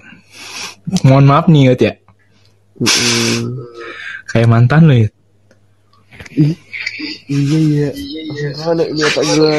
mohon 1.06 1.28
maaf 1.28 1.46
nih, 1.46 1.76
ya. 1.76 1.94
Mm-mm. 2.80 3.62
Kayak 4.32 4.48
mantan 4.50 4.90
lu, 4.90 5.06
Yud. 5.06 5.12
Ih, 6.34 6.56
iya 7.30 7.58
iya. 7.62 7.88
Mana 8.66 8.82
ini 8.90 9.02
apa 9.06 9.20
gue? 9.22 9.54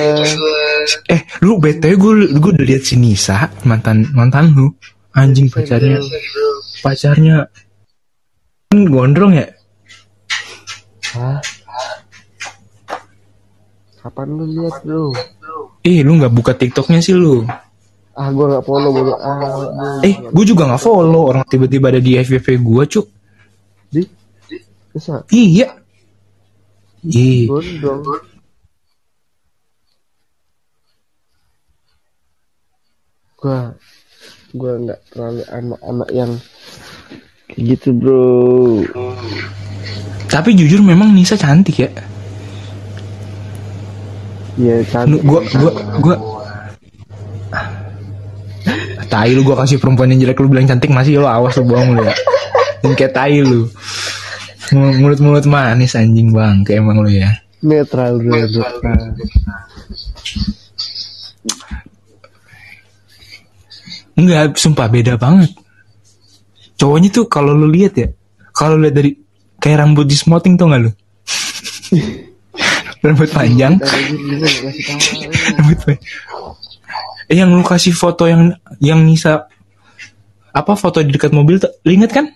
Eh, 1.08 1.22
lu 1.41 1.55
btw 1.58 1.94
gue 1.96 2.13
gue 2.36 2.51
udah 2.51 2.65
lihat 2.65 2.84
si 2.84 3.00
Nisa 3.00 3.48
mantan 3.63 4.12
mantan 4.12 4.51
lu 4.51 4.67
anjing 5.15 5.48
pacarnya 5.48 6.03
pacarnya 6.84 7.48
kan 8.70 8.79
gondrong 8.91 9.34
ya 9.39 9.48
Hah? 11.15 11.39
Kapan 14.03 14.27
lu 14.36 14.44
lihat 14.51 14.84
bro? 14.84 15.15
ih 15.88 16.03
lu 16.03 16.20
nggak 16.20 16.34
buka 16.34 16.51
tiktoknya 16.58 17.00
sih 17.00 17.15
lu 17.15 17.48
Ah 18.15 18.32
gue 18.32 18.46
nggak 18.48 18.63
follow 18.63 18.96
bodo 18.96 19.12
ah. 19.20 20.00
eh 20.00 20.15
gue 20.15 20.46
juga 20.48 20.72
nggak 20.72 20.84
follow 20.84 21.36
orang 21.36 21.44
tiba-tiba 21.51 21.91
ada 21.91 22.00
di 22.00 22.15
FYP 22.15 22.63
gue 22.63 22.84
cuk 22.88 23.08
Di? 23.91 24.03
Bisa? 24.96 25.27
iya 25.36 25.85
ih 27.05 27.45
Gondrong. 27.45 28.01
Gua 33.35 33.59
gua 34.55 34.71
nggak 34.79 35.00
terlalu 35.12 35.43
anak-anak 35.51 36.09
yang 36.15 36.31
kayak 37.51 37.62
gitu 37.75 37.89
bro. 37.93 38.81
tapi 40.31 40.55
jujur 40.57 40.81
memang 40.81 41.13
Nisa 41.13 41.38
cantik 41.38 41.85
ya 41.85 41.91
Iya 44.55 44.81
cantik. 44.88 45.21
gua 45.27 45.43
gua 45.59 45.71
gua 46.01 46.15
tai 49.12 49.35
lu 49.35 49.45
gua 49.45 49.62
kasih 49.62 49.77
perempuan 49.77 50.09
yang 50.15 50.25
jelek 50.25 50.39
lu 50.41 50.50
bilang 50.50 50.65
cantik 50.65 50.89
masih 50.89 51.21
lo 51.21 51.27
awas 51.29 51.53
lu 51.59 51.67
bohong 51.69 52.00
lu 52.00 52.01
ya 52.01 52.15
yang 52.81 52.95
kayak 52.97 53.13
tai 53.13 53.43
lu 53.43 53.67
mulut 54.73 55.21
mulut 55.21 55.45
manis 55.45 55.93
anjing 55.93 56.34
bang 56.34 56.65
kayak 56.65 56.82
emang 56.82 57.06
lu 57.06 57.12
ya 57.12 57.30
Netral. 57.65 58.21
Enggak, 64.15 64.56
sumpah 64.56 64.88
beda 64.88 65.17
banget. 65.17 65.51
Cowoknya 66.78 67.10
tuh 67.12 67.25
kalau 67.25 67.58
lu 67.58 67.67
lihat 67.67 67.97
ya, 67.97 68.08
kalau 68.54 68.80
lihat 68.80 68.95
dari 68.95 69.17
kayak 69.58 69.82
rambut 69.82 70.06
di 70.06 70.15
smoting 70.15 70.56
tuh 70.56 70.69
nggak 70.69 70.82
lu? 70.86 70.91
rambut 73.04 73.30
panjang, 73.34 73.73
rambut 75.58 75.78
panjang. 75.84 76.06
Eh, 77.25 77.41
yang 77.41 77.49
lu 77.49 77.65
kasih 77.65 77.95
foto 77.95 78.30
yang 78.30 78.54
yang 78.78 79.01
Nisa 79.01 79.49
apa 80.56 80.73
foto 80.78 81.01
di 81.01 81.12
dekat 81.12 81.34
mobil 81.34 81.60
tuh, 81.60 81.73
inget 81.84 82.13
kan? 82.13 82.30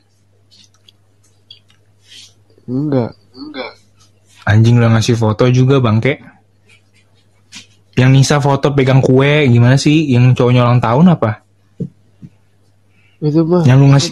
Enggak. 2.70 3.12
Anjing 4.46 4.78
lu 4.78 4.86
ngasih 4.86 5.18
foto 5.18 5.50
juga 5.50 5.82
bangke. 5.82 6.22
Yang 7.98 8.10
Nisa 8.14 8.38
foto 8.40 8.72
pegang 8.72 9.02
kue 9.02 9.50
gimana 9.50 9.76
sih? 9.76 10.08
Yang 10.08 10.40
cowoknya 10.40 10.64
ulang 10.64 10.80
tahun 10.80 11.06
apa? 11.18 11.32
Itu 13.20 13.44
mah. 13.44 13.68
Yang 13.68 13.78
lu 13.78 13.88
ngasih 13.92 14.12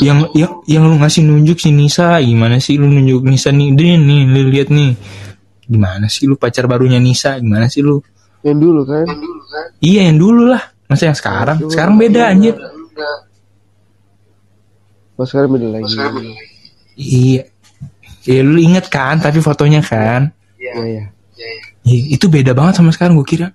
yang 0.00 0.18
yang 0.32 0.52
yang 0.64 0.84
lu 0.88 0.96
ngasih 0.96 1.20
nunjuk 1.20 1.60
si 1.60 1.68
Nisa 1.70 2.16
gimana 2.24 2.56
sih 2.56 2.80
lu 2.80 2.88
nunjuk 2.88 3.20
Nisa 3.22 3.52
nih 3.52 3.76
dia 3.76 4.00
nih 4.00 4.20
lu 4.24 4.48
lihat 4.48 4.72
nih 4.72 4.96
gimana 5.68 6.08
sih 6.08 6.24
lu 6.24 6.40
pacar 6.40 6.64
barunya 6.64 6.96
Nisa 6.96 7.36
gimana 7.36 7.68
sih 7.68 7.84
lu 7.84 8.00
Yang 8.40 8.58
dulu 8.62 8.80
kan? 8.88 9.04
iya 9.82 10.08
yang 10.08 10.16
dulu 10.16 10.48
lah 10.48 10.62
masa 10.86 11.10
yang 11.12 11.18
sekarang 11.18 11.58
sekarang 11.68 11.96
beda 12.00 12.32
anjir 12.32 12.54
Pas 15.16 15.24
sekarang 15.28 15.50
beda 15.56 15.68
lagi. 15.72 15.92
iya 16.96 17.42
iya 18.26 18.40
lu 18.42 18.58
inget 18.58 18.90
kan 18.90 19.22
tapi 19.22 19.38
fotonya 19.38 19.80
kan? 19.80 20.34
Iya 20.58 20.74
ya. 20.84 21.04
Iya, 21.86 22.18
itu 22.18 22.26
beda 22.26 22.50
banget 22.50 22.82
sama 22.82 22.90
sekarang 22.90 23.14
gue 23.14 23.26
kira. 23.26 23.48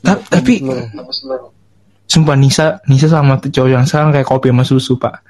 Ta- 0.00 0.24
tapi 0.24 0.64
sumpah 2.08 2.36
Nisa 2.40 2.80
Nisa 2.88 3.12
sama 3.12 3.36
cowok 3.36 3.68
yang 3.68 3.84
sekarang 3.84 4.10
kayak 4.16 4.24
kopi 4.24 4.48
sama 4.48 4.64
susu 4.64 4.96
pak. 4.96 5.20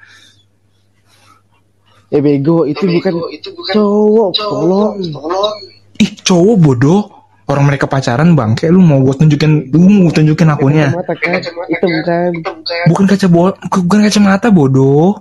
Eh 2.11 2.19
bego 2.23 2.63
itu 2.67 2.87
bukan 2.87 3.13
cowok, 3.71 4.29
tolong. 4.35 4.95
ih 5.99 6.11
cowok 6.23 6.55
bodoh. 6.59 7.01
Orang 7.51 7.67
mereka 7.67 7.83
pacaran 7.83 8.31
bang 8.31 8.55
kayak 8.55 8.71
lu 8.71 8.79
mau 8.79 9.03
gue 9.03 9.11
tunjukin 9.11 9.75
lu 9.75 10.07
mau 10.07 10.07
tunjukin 10.07 10.47
akunnya. 10.47 10.95
Mata 10.95 11.11
kan, 11.19 11.35
hitam 11.67 11.91
kan. 12.07 12.31
bukan 12.87 13.03
kaca 13.11 13.27
bo 13.27 13.51
bukan 13.67 13.99
kacamata 14.07 14.47
bodoh 14.47 15.19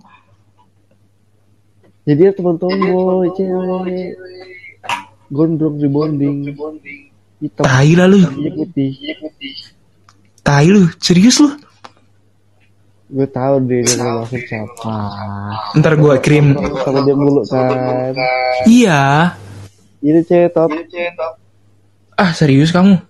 Jadi 2.08 2.16
dia 2.16 2.30
teman 2.32 2.56
tomboy, 2.56 3.28
cewek. 3.36 4.16
Gondrong 5.30 5.76
di 5.76 5.88
bonding. 5.88 6.36
Hitam, 7.40 7.64
tai 7.64 7.92
lah 7.96 8.08
lu. 8.08 8.20
Putih. 8.52 8.92
tai 10.44 10.68
lu. 10.68 10.88
Serius 11.00 11.40
lu? 11.40 11.48
Gue 13.10 13.26
tahu 13.26 13.64
deh 13.66 13.82
dia 13.82 13.96
maksud 13.96 14.42
siapa. 14.44 14.96
ntar 15.76 15.96
gue 15.96 16.14
kirim. 16.20 16.56
Sama 16.84 17.00
dia 17.04 17.16
mulu 17.16 17.42
kan. 17.48 18.12
iya. 18.68 19.34
Ini 20.00 20.20
cewek 20.24 20.52
top. 20.56 20.72
ah 22.16 22.32
serius 22.36 22.72
kamu? 22.72 23.00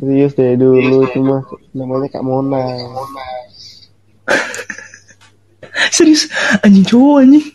Serius 0.00 0.32
deh 0.36 0.56
dulu 0.58 1.06
itu 1.06 1.20
mah 1.22 1.46
namanya 1.72 2.08
Kak 2.10 2.24
Mona. 2.26 2.60
serius? 5.96 6.26
Anjing 6.60 6.84
cowok 6.84 7.22
anjing 7.22 7.53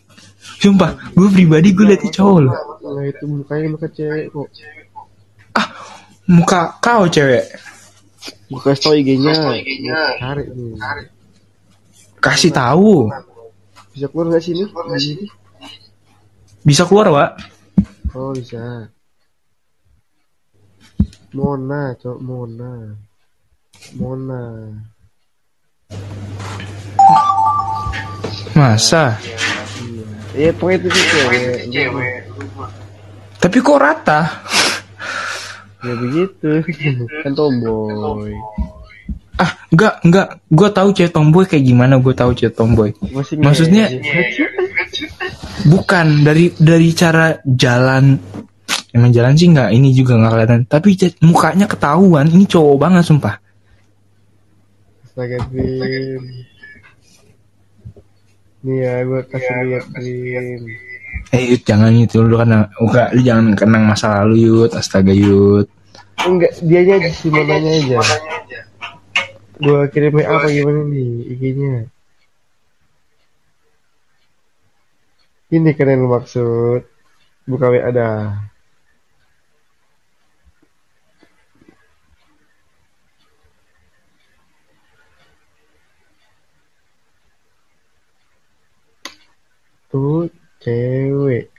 sumpah 0.60 0.92
gue 1.16 1.28
pribadi 1.32 1.72
gue 1.72 1.86
liat 1.88 2.04
cowok 2.12 2.40
loh 2.44 2.56
Nah 2.90 3.06
itu 3.06 3.24
mukanya 3.24 3.70
muka 3.70 3.88
cewek 3.88 4.34
kok. 4.34 4.48
ah 5.56 5.68
muka 6.28 6.60
kau 6.80 7.06
cewek 7.08 7.46
Gue 8.50 8.60
kasih 8.66 8.82
tau 8.84 8.94
IG-nya. 8.98 9.34
Cari 10.20 10.44
nih. 10.52 10.74
kasih 12.20 12.52
tahu 12.52 13.08
Bisa 13.94 14.10
keluar 14.10 14.34
gak 14.34 14.42
sih 14.44 14.52
ini? 14.54 14.66
Di 14.68 15.00
sini? 15.00 15.26
bisa 16.60 16.84
keluar 16.84 17.08
pak 17.10 17.32
Oh 18.12 18.34
bisa. 18.34 18.90
Mona, 21.30 21.94
cok 21.94 22.18
Mona. 22.26 22.98
Mona. 23.96 24.44
masa 28.58 29.16
Iya, 30.38 30.52
pokoknya 30.54 30.78
itu 30.78 30.88
tuh 30.94 31.04
cewek. 31.74 32.22
tapi 33.40 33.58
kok 33.64 33.80
rata? 33.82 34.22
Ya 35.80 35.94
begitu. 35.96 36.50
kan 37.24 37.32
tomboy. 37.34 38.36
ah 39.40 39.52
enggak 39.72 40.04
enggak. 40.04 40.28
Gue 40.52 40.70
tahu 40.76 40.90
cewek 40.92 41.16
tomboy 41.16 41.48
kayak 41.48 41.64
gimana 41.64 41.96
gue 41.98 42.12
tahu 42.12 42.36
cewek 42.36 42.52
tomboy. 42.54 42.92
Masih 43.16 43.40
Maksudnya- 43.40 43.88
bukan 45.66 46.28
dari 46.28 46.52
dari 46.60 46.92
cara 46.92 47.40
jalan. 47.48 48.20
Emang 48.92 49.14
jalan 49.16 49.38
sih 49.40 49.48
nggak 49.48 49.70
ini 49.72 49.96
juga 49.96 50.20
nggak 50.20 50.32
kelihatan. 50.36 50.62
Tapi 50.68 50.90
mukanya 51.24 51.66
ketahuan. 51.70 52.28
Ini 52.28 52.44
cowok 52.44 52.76
banget 52.76 53.04
sumpah. 53.08 53.40
Astaga 55.08 55.38
Dream 58.60 58.68
nih 58.68 58.78
ya 58.84 58.94
gue 59.08 59.22
kasih 59.32 59.56
lihat 59.68 59.86
Dream 59.96 60.62
Eh 61.30 61.44
Yud 61.54 61.62
jangan 61.66 61.94
itu 61.94 62.20
lu 62.26 62.36
kan 62.38 62.70
enggak 62.80 63.10
lu 63.14 63.22
jangan 63.22 63.54
kenang 63.54 63.84
masa 63.86 64.22
lalu 64.24 64.50
Yud. 64.50 64.72
Astaga 64.74 65.14
Yud. 65.14 65.70
Enggak 66.26 66.58
dia 66.66 66.80
aja 66.84 67.10
si 67.14 67.28
mananya 67.32 67.72
aja 67.76 68.00
gue 69.60 69.82
kirim 69.92 70.16
WA 70.16 70.24
apa 70.24 70.48
gimana 70.48 70.88
nih 70.88 71.36
IG-nya 71.36 71.92
ini 75.52 75.74
kan 75.76 75.90
yang 75.92 76.06
lu 76.06 76.10
maksud. 76.14 76.88
Buka 77.50 77.68
WA 77.74 77.90
dah 77.92 78.40
tuh 89.90 90.30
cewek. 90.62 91.50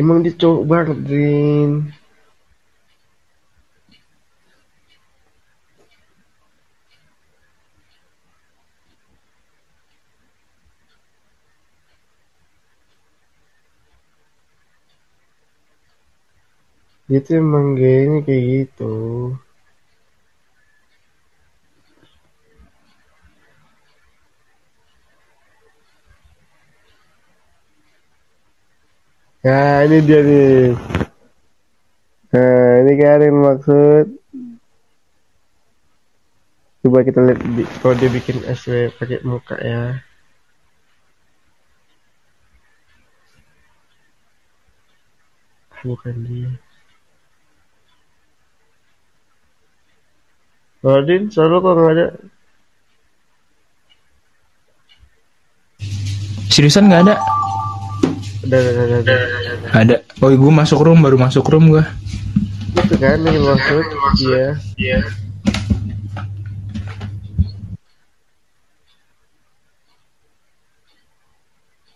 Emang 0.00 0.24
dia 0.24 0.32
cowok 0.32 0.64
banget 0.64 0.98
Rin. 1.12 1.72
Emang 17.30 17.78
gayanya 17.78 18.26
kayak 18.26 18.44
gitu 18.46 18.94
Nah, 29.40 29.88
ini 29.88 30.04
dia 30.04 30.20
nih. 30.20 30.76
Nah, 32.28 32.72
ini 32.84 32.92
yang 33.00 33.40
maksud. 33.40 34.06
Coba 36.80 37.04
kita 37.04 37.20
lihat 37.24 37.40
di, 37.56 37.64
kalau 37.80 37.96
dia 37.96 38.12
bikin 38.12 38.44
SW 38.44 38.92
pakai 39.00 39.24
muka 39.24 39.56
ya. 39.60 40.00
Bukan 45.80 46.16
dia. 46.28 46.52
Rodin, 50.84 51.32
selalu 51.32 51.56
kok 51.64 51.72
nggak 51.76 51.92
ada. 51.96 52.06
Seriusan 56.52 56.92
nggak 56.92 57.08
ada? 57.08 57.39
Ada, 58.40 58.56
ada, 58.56 58.70
ada, 58.72 58.96
ada. 58.96 59.68
Ada. 59.76 59.96
Oh 60.24 60.32
gue 60.32 60.52
masuk 60.52 60.80
room 60.80 61.04
baru 61.04 61.20
masuk 61.20 61.44
room 61.44 61.68
gue. 61.68 61.84
Itu 62.72 62.94
kan 62.96 63.20
yang 63.20 63.44
maksud. 63.44 63.84
Iya. 64.20 64.46
Iya. 64.80 64.98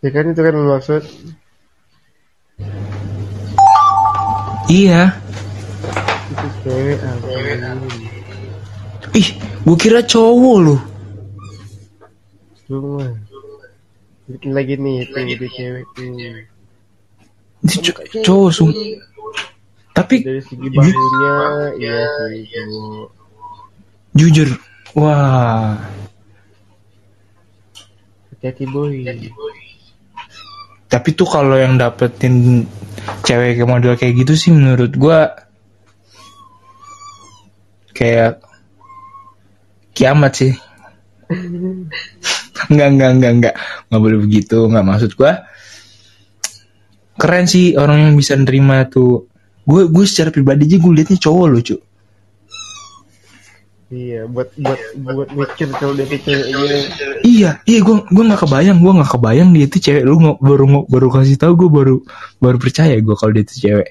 Ya 0.05 0.11
kan 0.13 0.25
itu 0.29 0.41
kan 0.45 0.55
maksud. 0.69 1.03
Iya. 4.69 5.17
Itu 6.29 6.47
cewek 6.61 7.01
apa? 7.01 7.29
Ih, 9.17 9.29
gue 9.41 9.77
kira 9.81 10.05
cowok 10.05 10.57
loh. 10.61 10.81
Cuma. 12.69 13.24
Bikin 14.25 14.57
lagi 14.57 14.75
nih 14.77 15.05
tuh 15.07 15.21
di 15.21 15.49
cewek 15.49 15.85
tuh. 15.93 16.09
Itu 17.63 17.77
co- 17.93 18.05
cowok 18.23 18.51
sum. 18.51 18.69
Tapi 19.95 20.27
Dari 20.27 20.43
segi 20.43 20.69
bahunya, 20.69 21.37
iya 21.79 21.95
sih 22.33 22.43
cowok. 22.51 23.07
jujur, 24.15 24.49
wah, 24.95 25.79
Hati-hati 28.31 28.65
boy. 28.67 29.07
tapi 30.87 31.09
tuh 31.11 31.27
kalau 31.27 31.55
yang 31.55 31.75
dapetin 31.75 32.67
cewek 33.23 33.59
kayak 33.59 33.67
model 33.67 33.95
kayak 33.95 34.15
gitu 34.19 34.35
sih 34.35 34.51
menurut 34.51 34.95
gua 34.95 35.35
kayak 37.91 38.43
kiamat 39.93 40.33
sih. 40.35 40.53
enggak, 42.71 42.89
enggak, 42.95 43.11
enggak, 43.17 43.33
enggak. 43.33 43.55
Enggak 43.89 44.01
boleh 44.01 44.19
begitu, 44.23 44.59
enggak 44.69 44.85
maksud 44.87 45.11
gua. 45.19 45.33
Keren 47.15 47.47
sih 47.47 47.79
orang 47.79 48.11
yang 48.11 48.15
bisa 48.19 48.35
nerima 48.35 48.87
tuh. 48.91 49.31
Gue 49.65 49.89
gue 49.89 50.05
secara 50.05 50.29
pribadi 50.29 50.69
aja 50.69 50.77
gue 50.77 50.93
liatnya 50.93 51.17
cowok 51.17 51.47
loh, 51.49 51.63
cu. 51.65 51.77
Iya, 53.95 54.27
buat 54.27 54.51
buat 54.59 54.81
buat 54.99 55.31
mikir 55.33 55.71
kalau 55.79 55.95
dia 55.95 56.05
tuh 56.11 56.19
ceweknya. 56.19 56.79
Iya, 57.23 57.51
iya 57.63 57.79
gue 57.79 57.97
gue 58.03 58.25
nggak 58.27 58.43
kebayang, 58.43 58.83
gue 58.83 58.93
nggak 58.93 59.11
kebayang 59.15 59.49
dia 59.55 59.65
itu 59.71 59.79
cewek. 59.79 60.03
Lu 60.03 60.19
nggak 60.19 60.39
baru 60.43 60.65
baru 60.91 61.09
kasih 61.15 61.39
tahu 61.39 61.53
gue 61.65 61.71
baru 61.71 61.97
baru 62.43 62.57
percaya 62.59 62.99
gue 62.99 63.15
kalau 63.15 63.33
dia 63.33 63.45
itu 63.47 63.55
cewek. 63.63 63.89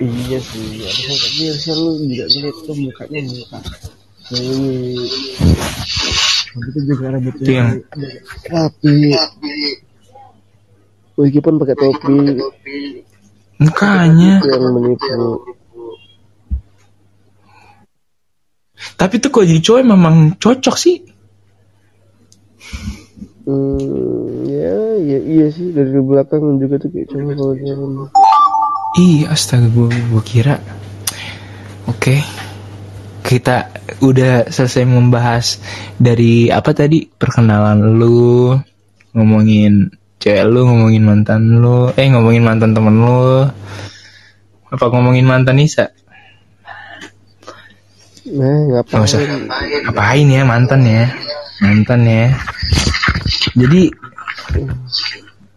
Iya 0.00 0.38
sih, 0.42 0.82
harusnya 0.82 1.14
tapi 1.14 1.40
harusnya 1.46 1.74
lu 1.78 1.90
juga 2.10 2.24
ngeliat 2.26 2.56
tuh 2.66 2.74
mukanya 2.74 3.20
muka 3.24 3.58
cewek. 4.28 5.10
Tapi 6.50 6.66
itu 6.66 6.80
juga 6.82 7.04
rambutnya 7.14 7.42
Itu 7.46 7.52
yang- 7.54 7.78
rapi. 8.50 8.94
Meskipun 11.20 11.54
pakai 11.60 11.76
topi, 11.76 12.16
Mukanya. 13.60 14.40
yang 14.40 14.64
menipu. 14.72 15.44
Tapi 18.96 19.14
tuh 19.20 19.28
kalau 19.28 19.44
jadi 19.44 19.60
cowok 19.60 19.84
memang 19.84 20.16
cocok 20.40 20.76
sih. 20.76 20.96
Hmm, 23.44 24.48
ya, 24.48 24.72
ya 24.96 25.18
iya 25.20 25.46
sih 25.52 25.72
dari 25.76 25.92
belakang 26.00 26.56
juga 26.56 26.80
tuh 26.80 26.88
kayak 26.88 27.08
cowok 27.12 27.32
kalau 27.36 27.54
jalan. 27.60 27.90
Iya, 28.96 29.24
astaga 29.30 29.68
gue 29.68 29.88
gue 29.92 30.22
kira. 30.24 30.56
Oke. 31.84 32.16
Kita 33.20 33.70
udah 34.00 34.48
selesai 34.48 34.84
membahas 34.88 35.60
dari 36.00 36.48
apa 36.48 36.72
tadi 36.72 37.04
perkenalan 37.06 38.00
lu, 38.00 38.56
ngomongin 39.14 39.92
cewek 40.18 40.44
lu, 40.48 40.66
ngomongin 40.66 41.04
mantan 41.04 41.60
lu, 41.60 41.92
eh 41.94 42.08
ngomongin 42.08 42.42
mantan 42.42 42.72
temen 42.72 42.96
lu. 43.00 43.46
Apa 44.70 44.84
ngomongin 44.90 45.26
mantan 45.26 45.58
Nisa? 45.58 45.90
Nah, 48.30 48.84
Nggak 48.86 48.94
usah. 48.94 49.18
ngapain? 49.18 49.80
Ngapain 49.90 50.26
ya 50.30 50.42
mantan 50.46 50.80
ya? 50.86 51.04
Mantan 51.58 52.00
ya. 52.06 52.26
Jadi 53.58 53.90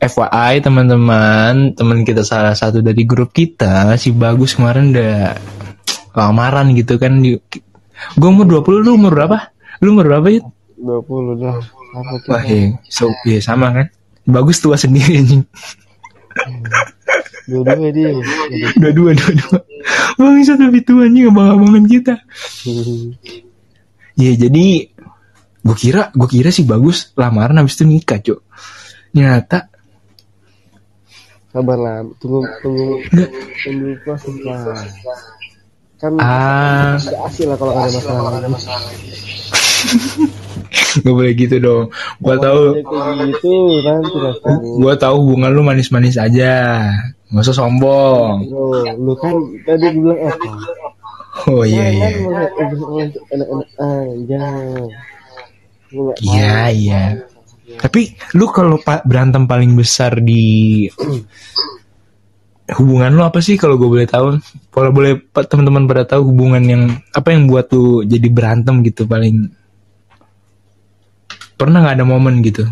FYI 0.04 0.60
teman-teman, 0.60 1.78
teman 1.78 2.04
kita 2.04 2.28
salah 2.28 2.52
satu 2.58 2.84
dari 2.84 3.08
grup 3.08 3.32
kita, 3.32 3.96
si 3.96 4.12
Bagus 4.12 4.60
kemarin 4.60 4.92
udah 4.92 5.38
lamaran 6.14 6.74
gitu 6.78 6.98
kan. 7.02 7.20
Gue 7.22 8.30
umur 8.30 8.64
20, 8.64 8.86
lu 8.86 8.92
umur 8.98 9.14
berapa? 9.14 9.54
Lu 9.82 9.98
umur 9.98 10.06
berapa 10.10 10.28
ya? 10.30 10.42
20 10.78 11.42
dah. 11.42 11.58
Wah, 12.26 12.42
ya, 12.42 12.74
so, 12.90 13.06
ya 13.26 13.38
sama 13.38 13.70
kan. 13.70 13.88
Bagus 14.26 14.58
tua 14.64 14.80
sendiri 14.80 15.20
anjing. 15.22 15.44
Dua-dua 17.50 17.92
dia. 17.92 18.10
Dua-dua, 18.80 19.12
dua-dua. 19.14 19.60
Bang, 20.16 20.40
bisa 20.40 20.56
lebih 20.56 20.88
tua 20.88 21.06
anjing 21.06 21.28
abang-abangan 21.28 21.86
kita. 21.92 22.16
Ya 24.16 24.32
jadi 24.38 24.90
gue 25.64 25.78
kira 25.80 26.12
gue 26.12 26.30
kira 26.30 26.52
sih 26.52 26.68
bagus 26.68 27.12
lamaran 27.20 27.60
habis 27.60 27.76
itu 27.76 27.84
nikah 27.84 28.20
cok. 28.24 28.40
Nyata 29.14 29.74
Sabar 31.54 31.78
lah, 31.78 32.02
tunggu 32.18 32.42
tunggu 32.66 32.98
tunggu 33.62 33.94
proses 34.02 34.34
lah. 34.42 34.74
Kan 36.04 36.20
ah 36.20 37.00
asli 37.00 37.48
lah 37.48 37.56
kalau 37.56 37.72
ada 37.72 37.88
masalah 38.52 38.76
lagi. 38.92 39.08
nggak 41.00 41.16
boleh 41.16 41.32
gitu 41.40 41.56
dong. 41.64 41.88
Gua 42.20 42.36
tahu 42.36 42.76
gitu 42.76 43.56
nanti 43.88 44.12
gua 44.84 45.00
tahu 45.00 45.16
hubungan 45.24 45.56
lu 45.56 45.64
manis-manis 45.64 46.20
aja. 46.20 46.92
Nggak 47.32 47.44
usah 47.48 47.56
sombong. 47.56 48.52
Bro, 48.52 48.84
lu 49.00 49.16
kan 49.16 49.32
tadi 49.64 49.88
bilang 49.96 50.20
apa? 50.28 50.52
Oh 51.48 51.64
iya 51.64 51.88
iya. 51.88 52.08
Kan. 52.12 52.68
Lu 55.96 56.00
nggak 56.12 56.20
Iya 56.20 56.68
iya. 56.76 57.04
Tapi 57.80 58.12
lu 58.36 58.52
kalau 58.52 58.76
berantem 59.08 59.48
paling 59.48 59.72
besar 59.72 60.20
di 60.20 60.84
hubungan 62.78 63.14
lu 63.14 63.24
apa 63.26 63.40
sih 63.40 63.56
kalau 63.56 63.78
gue 63.78 63.90
boleh 63.90 64.08
tahu? 64.10 64.38
Kalau 64.70 64.90
boleh 64.92 65.22
teman-teman 65.34 65.86
pada 65.90 66.04
tahu 66.06 66.34
hubungan 66.34 66.64
yang 66.64 66.84
apa 67.14 67.34
yang 67.34 67.50
buat 67.50 67.70
lu 67.74 68.04
jadi 68.06 68.28
berantem 68.30 68.82
gitu 68.86 69.06
paling 69.06 69.50
pernah 71.58 71.86
nggak 71.86 71.98
ada 72.02 72.06
momen 72.06 72.42
gitu? 72.42 72.68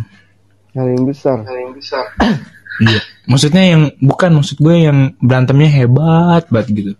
Hal 1.45 1.57
yang 1.57 1.73
besar. 1.75 2.05
Iya. 2.81 2.97
Maksudnya 3.29 3.63
yang 3.77 3.93
bukan 4.01 4.41
maksud 4.41 4.57
gue 4.57 4.75
yang 4.89 5.13
berantemnya 5.21 5.69
hebat 5.69 6.49
banget 6.49 6.67
gitu. 6.73 6.91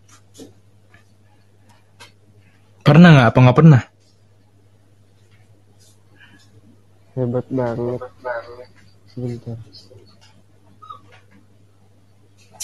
Pernah 2.85 3.09
nggak? 3.17 3.27
Apa 3.33 3.39
nggak 3.41 3.57
pernah? 3.57 3.81
Hebat 7.17 7.45
banget. 7.49 7.99
Sebentar. 9.09 9.57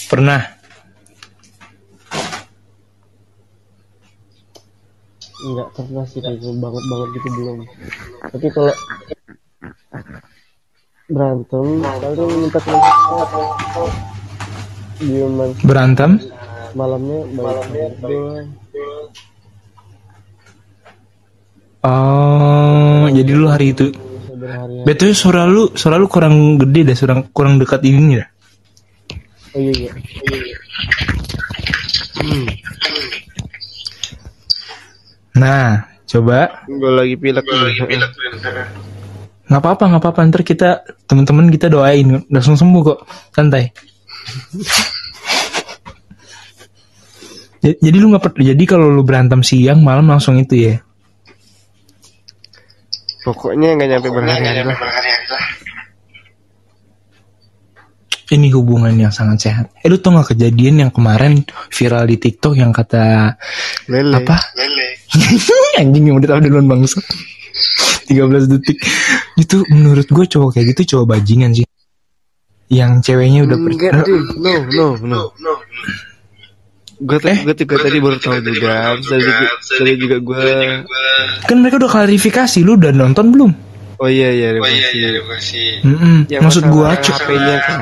Pernah. 0.08 0.40
Enggak 5.38 5.68
pernah 5.76 6.04
sih 6.08 6.18
kayak 6.18 6.42
gitu, 6.42 6.50
banget 6.58 6.84
banget 6.90 7.08
gitu 7.14 7.28
belum. 7.38 7.58
Tapi 8.32 8.46
kalau 8.50 8.74
berantem, 11.08 11.66
paling 11.80 12.32
minta 12.42 12.60
dieman 14.98 15.50
Berantem? 15.62 16.12
malamnya 16.76 17.20
malamnya. 17.32 17.86
Oh, 21.86 23.06
jadi 23.08 23.30
lu 23.32 23.46
hari 23.48 23.72
itu. 23.72 23.94
Berhari-hari. 24.38 24.84
Betul 24.84 25.14
suara 25.14 25.46
lu, 25.46 25.70
suara 25.78 25.96
lu 25.96 26.10
kurang 26.10 26.58
gede 26.58 26.92
deh, 26.92 26.96
kurang 26.98 27.20
kurang 27.30 27.54
dekat 27.62 27.82
ini 27.86 28.20
dah. 28.20 28.28
Oh 29.58 29.60
iya 29.60 29.74
iya. 29.74 29.92
Nah, 35.34 35.82
coba. 36.06 36.62
Gue 36.70 36.92
lagi 36.94 37.14
pilek 37.18 37.42
nih. 37.42 37.98
nggak 39.50 39.58
apa-apa 39.64 39.84
nggak 39.90 40.02
apa-apa. 40.06 40.20
Ntar 40.30 40.42
kita 40.46 40.86
teman-teman 41.10 41.50
kita 41.50 41.66
doain. 41.66 42.22
Langsung 42.30 42.54
sembuh 42.54 42.82
kok. 42.86 42.98
Santai. 43.34 43.74
Ja- 47.58 47.78
jadi 47.82 47.96
lu 47.98 48.14
nggak 48.14 48.38
jadi 48.38 48.64
kalau 48.70 48.86
lu 48.94 49.02
berantem 49.02 49.42
siang 49.42 49.82
malam 49.82 50.06
langsung 50.06 50.38
itu 50.38 50.54
ya? 50.54 50.74
Pokoknya 53.26 53.74
nggak 53.74 53.88
nyampe 53.90 54.08
berhari-hari 54.14 54.62
lah. 54.62 54.78
Ini 58.30 58.52
hubungan 58.52 58.92
yang 58.92 59.08
sangat 59.08 59.38
sehat 59.40 59.64
eh 59.78 59.88
lu 59.88 59.96
tau 59.96 60.12
gak 60.14 60.32
kejadian 60.32 60.84
yang 60.84 60.90
kemarin 60.90 61.40
viral 61.68 62.04
di 62.04 62.16
tiktok 62.16 62.54
yang 62.54 62.70
kata 62.70 63.34
Lele. 63.88 64.14
apa 64.18 64.36
anjing 65.80 66.04
yang 66.04 66.16
udah 66.18 66.36
tahu 66.36 66.40
duluan 66.44 66.68
bangsa 66.68 67.00
13 68.08 68.14
detik 68.48 68.76
itu 69.36 69.56
menurut 69.68 70.04
gue 70.04 70.24
cowok 70.26 70.50
kayak 70.54 70.72
gitu 70.72 70.96
cowok 70.96 71.16
bajingan 71.16 71.52
sih 71.52 71.64
yang 72.68 73.00
ceweknya 73.00 73.48
udah 73.48 73.56
per- 73.56 73.72
Enggak 73.72 73.92
deh. 74.04 74.20
No, 74.36 74.54
no, 74.68 74.86
no. 75.00 75.52
Gue 76.98 77.16
Eh? 77.24 77.46
gue 77.46 77.54
juga 77.54 77.78
tadi 77.78 77.96
baru 77.96 78.18
tahu 78.18 78.42
juga. 78.42 78.98
Tadi 78.98 79.92
juga 79.96 80.16
gue. 80.18 80.50
kan 81.46 81.56
mereka 81.56 81.78
udah 81.78 81.88
klarifikasi 81.88 82.58
lu 82.60 82.74
udah 82.74 82.90
nonton 82.90 83.30
belum 83.30 83.50
Oh 83.98 84.06
iya 84.06 84.28
iya. 84.30 84.48
Oh 84.54 84.64
iya 84.64 84.88
iya. 84.92 85.08
Mm-mm. 85.82 86.16
maksud 86.40 86.64
gua 86.68 86.88
HP-nya 87.18 87.56
kan. 87.60 87.78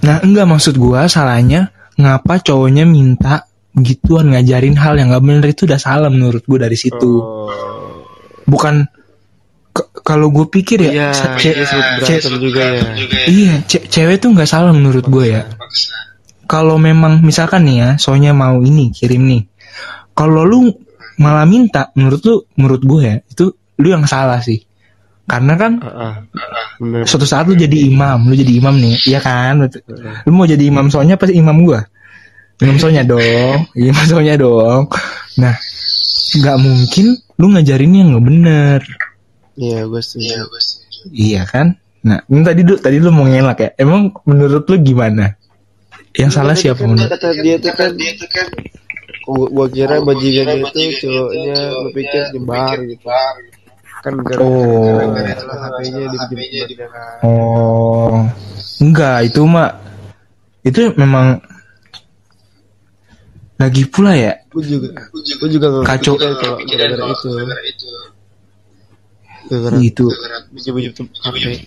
nah 0.00 0.16
enggak 0.20 0.46
maksud 0.46 0.74
gua 0.74 1.04
salahnya 1.06 1.68
ngapa 1.94 2.40
cowoknya 2.40 2.84
minta 2.84 3.44
gituan 3.74 4.30
ngajarin 4.30 4.74
hal 4.74 4.94
yang 4.94 5.08
gak 5.08 5.20
bener 5.20 5.46
itu 5.46 5.64
udah 5.64 5.78
salah 5.78 6.08
menurut 6.08 6.42
gua 6.42 6.58
dari 6.62 6.74
situ 6.74 7.12
Oh. 7.14 7.50
bukan 8.44 8.84
kalau 9.98 10.30
gue 10.30 10.46
pikir 10.48 10.78
ya 10.80 10.90
Iya, 10.92 11.08
se- 11.10 11.34
ce- 11.34 11.56
sebut 11.58 11.82
ce- 11.98 12.14
berantem 12.14 12.34
juga 12.38 12.62
ya. 12.62 12.82
iya 13.26 13.54
ce- 13.64 13.84
cewek 13.84 14.16
tuh 14.18 14.30
nggak 14.30 14.46
salah 14.46 14.70
menurut 14.70 15.02
gue 15.04 15.26
ya 15.28 15.42
kalau 16.44 16.76
memang 16.76 17.18
misalkan 17.20 17.64
nih 17.64 17.76
ya 17.76 17.90
soalnya 17.96 18.30
mau 18.30 18.60
ini 18.60 18.92
kirim 18.92 19.24
nih 19.24 19.42
kalau 20.12 20.44
lu 20.44 20.70
malah 21.16 21.42
minta 21.44 21.90
menurut 21.94 22.20
lu 22.22 22.34
menurut 22.54 22.82
gue 22.82 23.00
ya 23.02 23.16
itu 23.18 23.44
lu 23.74 23.88
yang 23.88 24.04
salah 24.04 24.38
sih 24.38 24.62
karena 25.24 25.52
kan 25.56 25.72
Ah, 25.80 25.88
ah. 25.88 26.14
Bener. 26.76 27.06
suatu 27.06 27.24
saat 27.24 27.46
lu 27.46 27.54
jadi 27.54 27.88
imam 27.88 28.28
lu 28.28 28.34
jadi 28.34 28.52
imam 28.58 28.74
nih 28.76 28.96
iya 29.06 29.18
kan 29.18 29.56
lu 30.24 30.30
mau 30.30 30.44
jadi 30.44 30.60
imam 30.60 30.88
soalnya 30.88 31.16
pasti 31.16 31.34
imam 31.34 31.56
gua 31.62 31.80
imam 32.58 32.76
soalnya 32.76 33.02
dong 33.12 33.64
imam 33.72 34.04
soalnya 34.04 34.34
dong 34.36 34.90
nah 35.36 35.54
nggak 36.34 36.56
mungkin 36.58 37.06
lu 37.34 37.46
ngajarin 37.50 37.92
yang 37.92 38.08
nggak 38.12 38.24
bener 38.24 38.80
Iya 39.54 39.86
gue 39.86 40.02
setuju. 40.02 40.50
iya 41.08 41.46
kan 41.46 41.78
nah 42.02 42.20
ini 42.26 42.42
tadi 42.42 42.60
lu 42.60 42.74
tadi 42.76 42.98
lu 42.98 43.08
mau 43.08 43.24
ngelak 43.24 43.58
ya 43.58 43.68
emang 43.78 44.10
menurut 44.24 44.66
lu 44.66 44.76
gimana 44.76 45.38
yang 46.12 46.28
salah 46.28 46.52
siapa 46.52 46.82
Kan 46.82 46.94
menurut 46.94 47.10
kata 47.10 47.32
dia 47.38 47.56
tuh 47.56 47.72
kan. 47.72 47.90
Gua, 49.24 49.48
gua 49.48 49.66
kira 49.66 49.98
bajingan 49.98 50.60
itu 50.60 51.00
cowoknya 51.00 51.58
berpikir 51.80 52.22
nyebar 52.34 52.76
gitu. 52.84 53.08
Kan 54.04 54.20
gara-gara 54.20 54.44
Oh. 54.44 55.00
gara-gara 55.16 55.32
HP-nya 55.80 56.12
dipinjam 56.12 56.68
kan. 56.92 57.24
oh 57.24 58.20
enggak 58.78 59.16
itu 59.24 59.40
mah 59.42 59.80
itu 60.60 60.92
memang 60.94 61.40
lagi 63.56 63.88
pula 63.88 64.12
ya 64.12 64.36
Gue 64.52 64.60
juga, 64.62 64.92
gue 65.08 65.48
juga 65.50 65.66
Kacau. 65.82 66.14
kalau 66.14 66.36
gara-gara 66.62 67.64
itu. 67.64 67.88
Gara-gara 69.48 69.76
gitu 69.80 70.06
HP. 71.24 71.64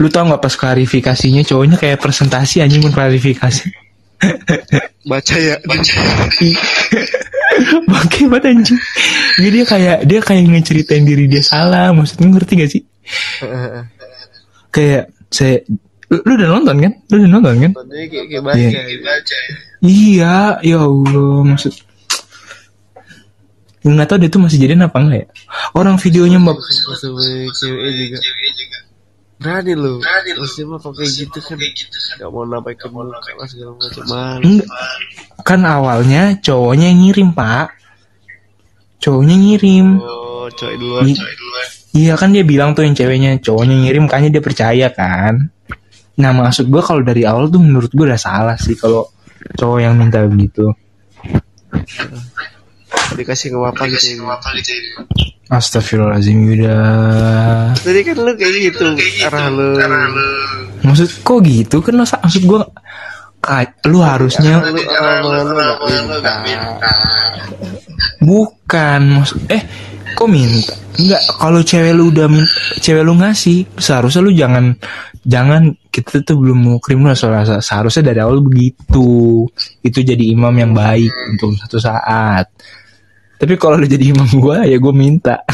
lu 0.00 0.08
tau 0.08 0.24
nggak 0.24 0.40
pas 0.40 0.54
klarifikasinya 0.54 1.44
cowoknya 1.44 1.76
kayak 1.76 2.00
presentasi 2.00 2.64
anjing 2.64 2.80
pun 2.80 2.90
klarifikasi 2.90 3.68
Baca 5.04 5.36
ya. 5.36 5.60
Bangke 7.90 8.26
banget 8.26 8.44
anjing 8.50 8.80
Jadi 9.38 9.48
dia 9.50 9.64
kayak 9.64 9.98
Dia 10.06 10.20
kayak 10.20 10.42
ngeceritain 10.50 11.04
diri 11.06 11.24
dia 11.30 11.42
salah 11.44 11.94
Maksudnya 11.94 12.28
ngerti 12.30 12.52
gak 12.58 12.70
sih 12.70 12.82
Kayak 14.74 15.14
Saya 15.30 15.62
Lu, 16.12 16.20
lu 16.20 16.32
udah 16.36 16.48
nonton 16.58 16.76
kan 16.82 16.92
Lu 17.10 17.14
udah 17.22 17.30
nonton 17.30 17.54
kan 17.62 17.70
Dia 17.88 18.04
kayak, 18.10 18.26
kayak 18.28 18.42
baca. 18.44 18.58
Iya. 18.58 18.80
gitu. 18.90 19.04
Iya 19.84 20.36
Ya 20.62 20.78
Allah 20.82 21.38
Maksud 21.46 21.72
Nggak 23.84 24.06
tahu 24.08 24.18
dia 24.18 24.30
tuh 24.32 24.40
masih 24.40 24.58
jadian 24.58 24.88
apa 24.88 24.96
enggak 24.96 25.20
ya 25.24 25.28
Orang 25.76 26.00
videonya 26.00 26.38
mbak 26.40 26.56
cewek 28.16 28.50
juga. 28.56 28.78
Berani 29.38 29.72
lu. 29.74 29.98
Maksudnya 30.38 30.66
mah 30.70 30.78
kalau 30.80 30.94
kayak 30.94 31.12
gitu 31.12 31.38
kan. 31.42 31.58
Gak 32.16 32.28
mau 32.30 32.46
nampaikan 32.46 32.90
muka 32.90 33.30
lah 33.34 33.46
segala 33.50 33.74
macam. 33.76 34.02
Kan 35.42 35.60
awalnya 35.62 36.38
Cowoknya 36.38 36.88
yang 36.88 37.00
ngirim 37.04 37.28
pak 37.34 37.74
Cowoknya 38.98 39.36
ngirim 39.36 39.86
Oh, 40.00 40.48
cowok 40.48 40.74
duluan. 40.78 41.04
I- 41.08 41.18
Iya 41.94 42.18
kan 42.18 42.34
dia 42.34 42.42
bilang 42.42 42.74
tuh 42.74 42.82
yang 42.82 42.98
ceweknya 42.98 43.38
cowoknya 43.38 43.86
ngirim 43.86 44.10
makanya 44.10 44.28
dia 44.34 44.42
percaya 44.42 44.86
kan. 44.90 45.46
Nah 46.18 46.30
maksud 46.34 46.66
gue 46.66 46.82
kalau 46.82 47.06
dari 47.06 47.22
awal 47.22 47.46
tuh 47.46 47.62
menurut 47.62 47.86
gue 47.94 48.02
udah 48.02 48.18
salah 48.18 48.58
sih 48.58 48.74
kalau 48.74 49.06
cowok 49.54 49.78
yang 49.78 49.94
minta 49.94 50.26
begitu. 50.26 50.74
Dikasih 53.14 53.54
ke 53.54 53.58
apa 53.60 53.82
gitu. 53.88 54.16
ini. 54.16 54.90
Astagfirullahaladzim 55.52 56.38
Yuda. 56.50 56.78
Tadi 57.78 58.00
kan 58.02 58.16
lu 58.18 58.32
kayak 58.34 58.52
gitu. 58.72 58.84
Arah 59.28 59.46
lu. 59.52 59.76
Maksud 60.84 61.08
kok 61.24 61.38
gitu 61.44 61.80
kan 61.80 61.94
maksud 62.00 62.42
gue 62.44 62.60
kayak 63.44 63.84
lu 63.92 64.00
harusnya 64.00 64.56
Lu 64.64 64.72
omongan 64.72 65.44
lu 66.08 66.16
gak 66.24 66.38
minta. 66.42 66.90
bukan 68.24 69.20
maksud 69.20 69.38
eh 69.52 69.62
kok 70.16 70.28
minta 70.32 70.72
enggak 70.96 71.22
kalau 71.36 71.60
cewek 71.60 71.92
lu 71.92 72.08
udah 72.08 72.26
cewek 72.80 73.04
lu 73.04 73.20
ngasih 73.20 73.68
seharusnya 73.76 74.24
lu 74.24 74.32
jangan 74.32 74.72
jangan 75.24 75.76
kita 75.92 76.24
tuh 76.24 76.36
belum 76.40 76.58
mau 76.58 76.76
kriminal 76.80 77.12
soalnya 77.16 77.60
seharusnya 77.60 78.12
dari 78.12 78.20
awal 78.24 78.40
begitu 78.40 79.44
itu 79.84 79.98
jadi 80.00 80.24
imam 80.32 80.52
yang 80.56 80.72
baik 80.72 81.12
untuk 81.36 81.56
satu 81.60 81.78
saat 81.80 82.48
tapi 83.44 83.54
kalau 83.60 83.76
lu 83.76 83.84
jadi 83.84 84.16
imam 84.16 84.28
gua 84.40 84.64
ya 84.64 84.80
gua 84.80 84.96
minta. 84.96 85.44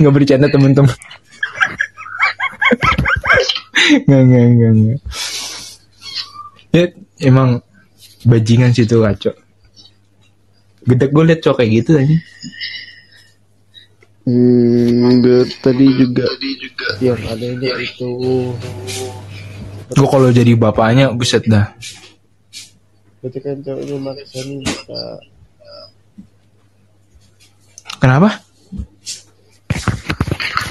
Nggak 0.00 0.12
bercanda 0.16 0.48
temen-temen. 0.48 0.96
Nggak 4.08 4.22
nggak 4.24 4.44
nggak 4.56 4.70
nggak. 4.72 4.98
Ya 6.72 6.84
emang 7.20 7.60
bajingan 8.24 8.72
sih 8.76 8.84
tuh 8.84 9.04
kacau 9.04 9.32
gede 10.84 11.06
gue 11.12 11.24
liat 11.24 11.40
cowok 11.44 11.56
kayak 11.60 11.70
gitu 11.80 11.90
aja 11.96 12.16
Hmm, 14.20 15.24
gue 15.24 15.48
tadi 15.64 15.86
juga. 15.96 16.28
yang 17.00 17.18
adanya 17.24 17.72
itu 17.80 18.10
Gue 19.90 20.06
kalau 20.06 20.28
jadi 20.30 20.54
bapaknya 20.54 21.10
buset 21.10 21.42
dah. 21.50 21.72
Berarti 23.24 23.38
kan 23.42 23.58
cowoknya 23.64 23.96
maksa 23.98 24.38
nih 24.44 24.60
bisa 24.60 25.00
Kenapa? 28.00 28.30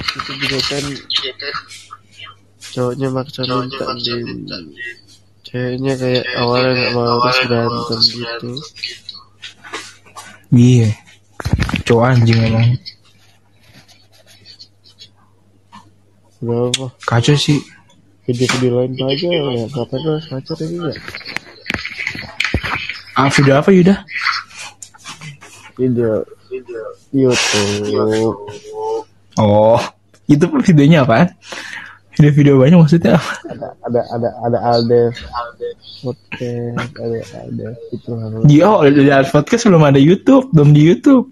itu 0.10 0.32
juga 0.46 0.60
kan 0.70 0.84
cowoknya 2.70 3.08
maksa 3.10 3.42
minta 3.46 3.86
di 3.98 4.14
ceweknya 5.42 5.94
kayak 5.96 6.26
awalnya 6.38 6.70
nggak 6.76 6.92
mau 6.94 7.18
terus 7.24 7.40
berantem 7.46 8.00
gitu 8.14 8.50
Iya. 10.50 10.90
Cowok 11.86 12.06
anjing 12.10 12.40
emang. 12.42 12.68
berapa 16.40 16.86
Kacau 17.06 17.36
sih. 17.36 17.60
video-video 18.26 18.72
lain 18.80 18.94
aja 19.02 19.28
ya 19.28 19.42
ngapain 19.68 20.02
lo 20.06 20.12
harus 20.18 20.26
pacar 20.30 20.58
ini 20.62 20.78
ya 20.78 20.94
Ah, 23.14 23.30
video 23.30 23.54
apa 23.58 23.70
Yuda? 23.70 23.96
video 25.76 26.22
YouTube 27.14 28.38
Oh, 29.40 29.80
itu 30.28 30.46
videonya 30.46 31.08
apa? 31.08 31.32
Video-video 32.14 32.60
banyak 32.60 32.78
maksudnya 32.78 33.16
apa? 33.16 33.32
ada 33.48 33.68
ada 33.88 34.02
ada 34.14 34.30
ada 34.46 34.58
Aldev 34.60 35.16
podcast 36.04 36.94
ada 37.00 37.20
ada 37.48 37.68
itu 37.90 38.10
harus 38.14 38.44
di 38.46 39.10
Art 39.10 39.30
podcast 39.32 39.64
belum 39.66 39.84
ada 39.88 40.00
YouTube, 40.00 40.52
belum 40.54 40.76
di 40.76 40.82
YouTube. 40.86 41.32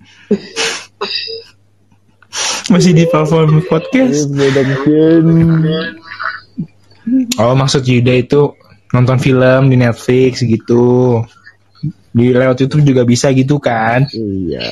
Masih 2.68 2.92
di 2.92 3.08
platform 3.08 3.64
podcast. 3.68 4.28
Oh, 7.40 7.56
maksud 7.56 7.88
Yuda 7.88 8.14
itu 8.20 8.52
nonton 8.92 9.18
film 9.20 9.72
di 9.72 9.80
Netflix 9.80 10.44
gitu. 10.44 11.24
Di 12.12 12.34
lewat 12.34 12.60
YouTube 12.60 12.84
juga 12.84 13.08
bisa 13.08 13.32
gitu 13.32 13.62
kan? 13.62 14.10
Iya, 14.12 14.68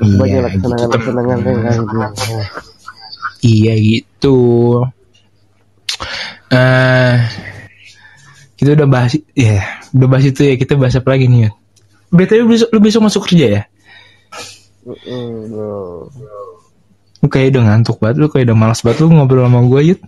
banyak 0.00 0.58
gitu, 0.58 0.66
kesenangan 0.66 0.90
tem- 0.90 1.00
kesenangan 1.00 1.38
gitu 1.86 2.34
Iya 3.44 3.74
gitu. 3.76 4.38
Eh, 6.48 7.14
kita 8.56 8.72
udah 8.72 8.88
bahas, 8.88 9.20
ya, 9.36 9.60
udah 9.92 10.08
bahas 10.08 10.24
itu 10.24 10.40
ya. 10.48 10.56
Kita 10.56 10.80
bahas 10.80 10.96
apa 10.96 11.12
lagi 11.12 11.28
nih? 11.28 11.48
Yud? 11.48 11.54
BTW 12.14 12.40
lu 12.40 12.48
besok, 12.48 12.68
lu 12.72 12.80
besok 12.80 13.02
masuk 13.04 13.22
kerja 13.28 13.46
ya? 13.60 13.62
Mm-mm, 14.88 15.52
bro. 15.52 16.08
Lu 17.20 17.28
kayak 17.28 17.52
udah 17.52 17.62
ngantuk 17.68 18.00
banget, 18.00 18.16
lu 18.20 18.28
kayak 18.32 18.48
udah 18.48 18.56
malas 18.56 18.80
banget 18.80 19.04
lu 19.04 19.12
ngobrol 19.12 19.44
sama 19.44 19.60
gue, 19.68 19.80
Yud. 19.92 20.00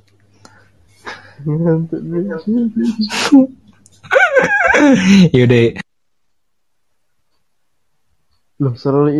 Ngantuk. 1.44 2.00
Yaudah, 5.36 5.76
Loh, 8.56 8.72
suara 8.72 9.04
lu 9.04 9.12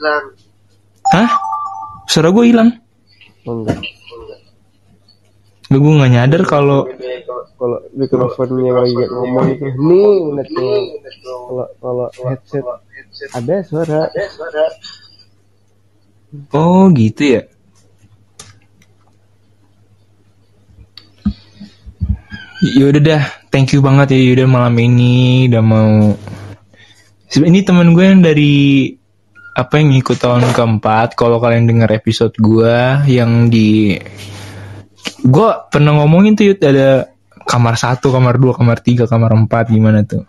hilang. 0.00 0.24
hah? 1.12 1.30
Suara 2.08 2.32
gue 2.32 2.44
hilang. 2.48 2.70
Oh 3.44 3.60
enggak. 3.60 3.78
Gue 5.68 5.78
gue 5.78 5.92
nggak 6.00 6.12
nyadar 6.16 6.42
kalau 6.48 6.88
Kalau 7.60 7.76
mikrofonnya 7.92 8.72
lagi 8.72 8.96
ngomong 8.96 9.52
itu, 9.52 9.68
nih 9.68 10.32
netnya. 10.32 10.76
Kalau 11.20 11.66
kalau 11.76 12.08
headset 12.32 12.64
ada 13.36 13.60
suara. 13.60 14.08
Oh 16.56 16.88
gitu 16.96 17.36
ya. 17.36 17.42
Yaudah 22.60 23.00
dah, 23.00 23.22
thank 23.52 23.76
you 23.76 23.84
banget 23.84 24.16
ya 24.16 24.20
Yuda 24.20 24.44
malam 24.48 24.72
ini 24.80 25.48
udah 25.52 25.64
mau. 25.64 26.16
Ini 27.32 27.60
temen 27.64 27.92
gue 27.92 28.04
yang 28.04 28.20
dari 28.24 28.96
apa 29.54 29.82
yang 29.82 29.94
ngikut 29.94 30.18
tahun 30.18 30.46
keempat. 30.54 31.18
Kalau 31.18 31.42
kalian 31.42 31.66
dengar 31.66 31.90
episode 31.90 32.34
gue 32.38 33.06
yang 33.10 33.50
di, 33.50 33.98
gue 35.24 35.48
pernah 35.68 35.92
ngomongin 36.00 36.38
tuh 36.38 36.54
Yud 36.54 36.60
ada 36.62 37.10
kamar 37.44 37.74
satu, 37.74 38.14
kamar 38.14 38.38
dua, 38.38 38.54
kamar 38.54 38.78
tiga, 38.78 39.10
kamar 39.10 39.34
empat 39.34 39.74
gimana 39.74 40.06
tuh? 40.06 40.22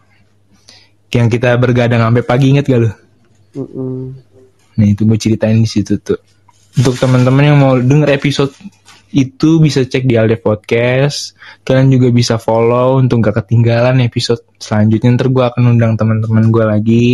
Yang 1.11 1.37
kita 1.37 1.59
bergadang 1.59 2.01
sampai 2.01 2.23
pagi 2.23 2.45
inget 2.55 2.65
gak 2.65 2.81
lu? 2.81 2.91
Mm-mm. 3.59 4.15
Nah 4.79 4.85
itu 4.87 5.03
gue 5.03 5.17
ceritain 5.19 5.59
di 5.59 5.67
situ 5.67 5.99
tuh. 5.99 6.17
Untuk 6.71 6.95
teman-teman 6.95 7.43
yang 7.43 7.57
mau 7.59 7.75
denger 7.75 8.15
episode 8.15 8.55
itu 9.11 9.59
bisa 9.59 9.83
cek 9.83 10.07
di 10.07 10.15
Alde 10.15 10.39
Podcast. 10.39 11.35
Kalian 11.67 11.91
juga 11.91 12.07
bisa 12.15 12.39
follow 12.39 12.95
untuk 12.95 13.19
gak 13.19 13.43
ketinggalan 13.43 13.99
episode 13.99 14.39
selanjutnya. 14.55 15.19
Ntar 15.19 15.27
gue 15.29 15.43
akan 15.43 15.63
undang 15.77 15.99
teman-teman 15.99 16.47
gue 16.47 16.63
lagi 16.63 17.09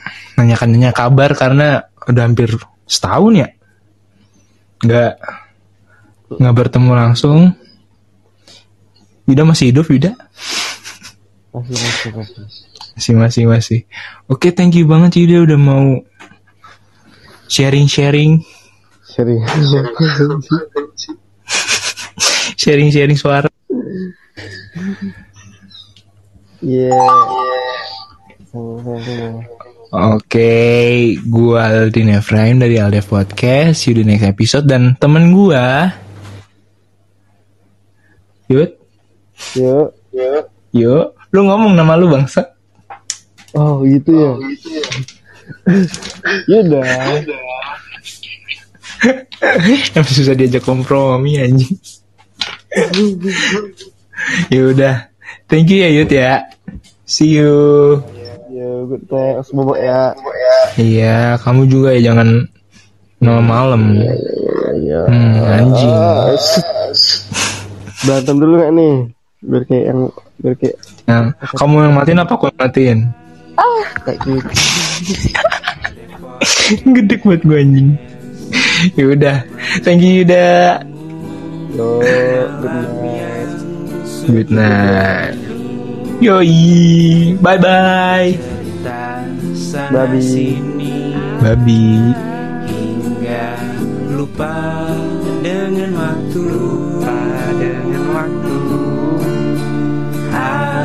untuk 0.00 0.36
nanyakan-nanya 0.40 0.90
kabar 0.96 1.36
karena 1.36 1.84
udah 2.08 2.22
hampir 2.24 2.56
setahun 2.88 3.32
ya 3.36 3.48
nggak 4.80 5.12
nggak 6.40 6.54
bertemu 6.56 6.92
langsung. 6.96 7.40
Yuda 9.28 9.46
masih 9.46 9.70
hidup 9.70 9.86
Yuda? 9.86 10.16
Masih 11.54 11.76
masih 11.76 12.10
masih. 12.16 12.42
Masih 12.96 13.14
masih 13.14 13.44
masih. 13.46 13.80
Oke, 14.26 14.50
thank 14.50 14.74
you 14.74 14.88
banget 14.88 15.20
Yuda 15.20 15.46
udah 15.52 15.58
mau 15.60 15.86
sharing-sharing 17.50 18.40
Serius. 19.04 19.50
sharing-sharing 22.60 23.18
suara. 23.18 23.50
Iya. 26.62 26.94
Sama-sama. 28.50 29.59
Oke, 29.90 31.18
gua 31.26 31.66
Aldin 31.66 32.14
Efraim 32.14 32.62
dari 32.62 32.78
Alde 32.78 33.02
Podcast. 33.02 33.82
See 33.82 33.90
you 33.90 33.98
di 33.98 34.06
next 34.06 34.22
episode 34.22 34.70
dan 34.70 34.94
temen 34.94 35.34
gua 35.34 35.90
Yud, 38.46 38.70
Yuk. 39.58 39.90
yuk, 40.74 41.06
lu 41.34 41.40
ngomong 41.42 41.74
nama 41.74 41.98
lu 41.98 42.06
bangsa. 42.06 42.54
Oh 43.54 43.82
gitu 43.82 44.14
ya. 44.14 44.30
Ya 46.46 46.58
udah. 46.66 46.86
Emang 49.98 50.06
susah 50.06 50.38
diajak 50.38 50.62
kompromi 50.62 51.34
anjing. 51.38 51.74
ya 54.54 54.70
udah, 54.70 55.10
thank 55.50 55.66
you 55.66 55.82
ya 55.82 55.90
Yud 55.90 56.10
ya. 56.14 56.46
See 57.06 57.38
you. 57.42 57.98
Ya 58.60 58.68
good 58.84 59.04
night. 59.08 59.40
Semoga 59.48 59.74
ya. 59.80 60.12
Iya, 60.76 61.16
kamu 61.40 61.64
juga 61.64 61.96
ya 61.96 62.12
jangan 62.12 62.44
malam 63.24 63.46
malam. 63.48 63.82
Ya. 64.84 65.00
Hmm, 65.08 65.32
anjing. 65.48 65.88
Ah, 65.88 66.28
Berantem 68.04 68.36
dulu 68.36 68.60
gak 68.60 68.72
nih? 68.76 68.94
Biar 69.40 69.62
kayak 69.64 69.84
yang 69.88 70.00
biar 70.44 70.54
kayak 70.60 70.76
Nah, 71.08 71.32
kamu 71.56 71.88
yang 71.88 71.94
matiin 71.96 72.20
apa 72.20 72.32
aku 72.36 72.52
yang 72.52 72.60
matiin? 72.60 72.98
kayak 74.04 74.20
gitu. 74.28 74.48
Gede 77.00 77.14
buat 77.24 77.40
gue 77.40 77.56
anjing. 77.64 77.90
ya 79.00 79.04
udah, 79.08 79.36
thank 79.80 80.04
you 80.04 80.20
udah. 80.20 80.84
Yo, 81.72 82.00
good 82.60 82.76
night. 82.76 83.50
Good 84.28 84.50
night. 84.52 85.39
Yoi, 86.20 87.32
bye 87.40 87.56
bye. 87.56 88.36
Babi. 89.88 90.60
Babi. 91.40 92.12
hingga 92.68 93.56
lupa 94.12 94.52
dengan 95.40 95.96
waktu 95.96 96.40
lupa 96.44 97.16
dengan 97.56 98.04
waktu 98.12 98.56
ah, 100.36 100.84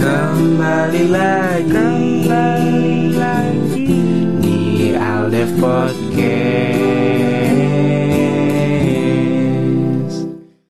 kembali 0.00 1.04
lagi 1.12 1.68
kembali 1.68 3.12
lagi 3.12 3.92
di 4.40 4.96
Aldef 4.96 5.52
Podcast 5.60 6.79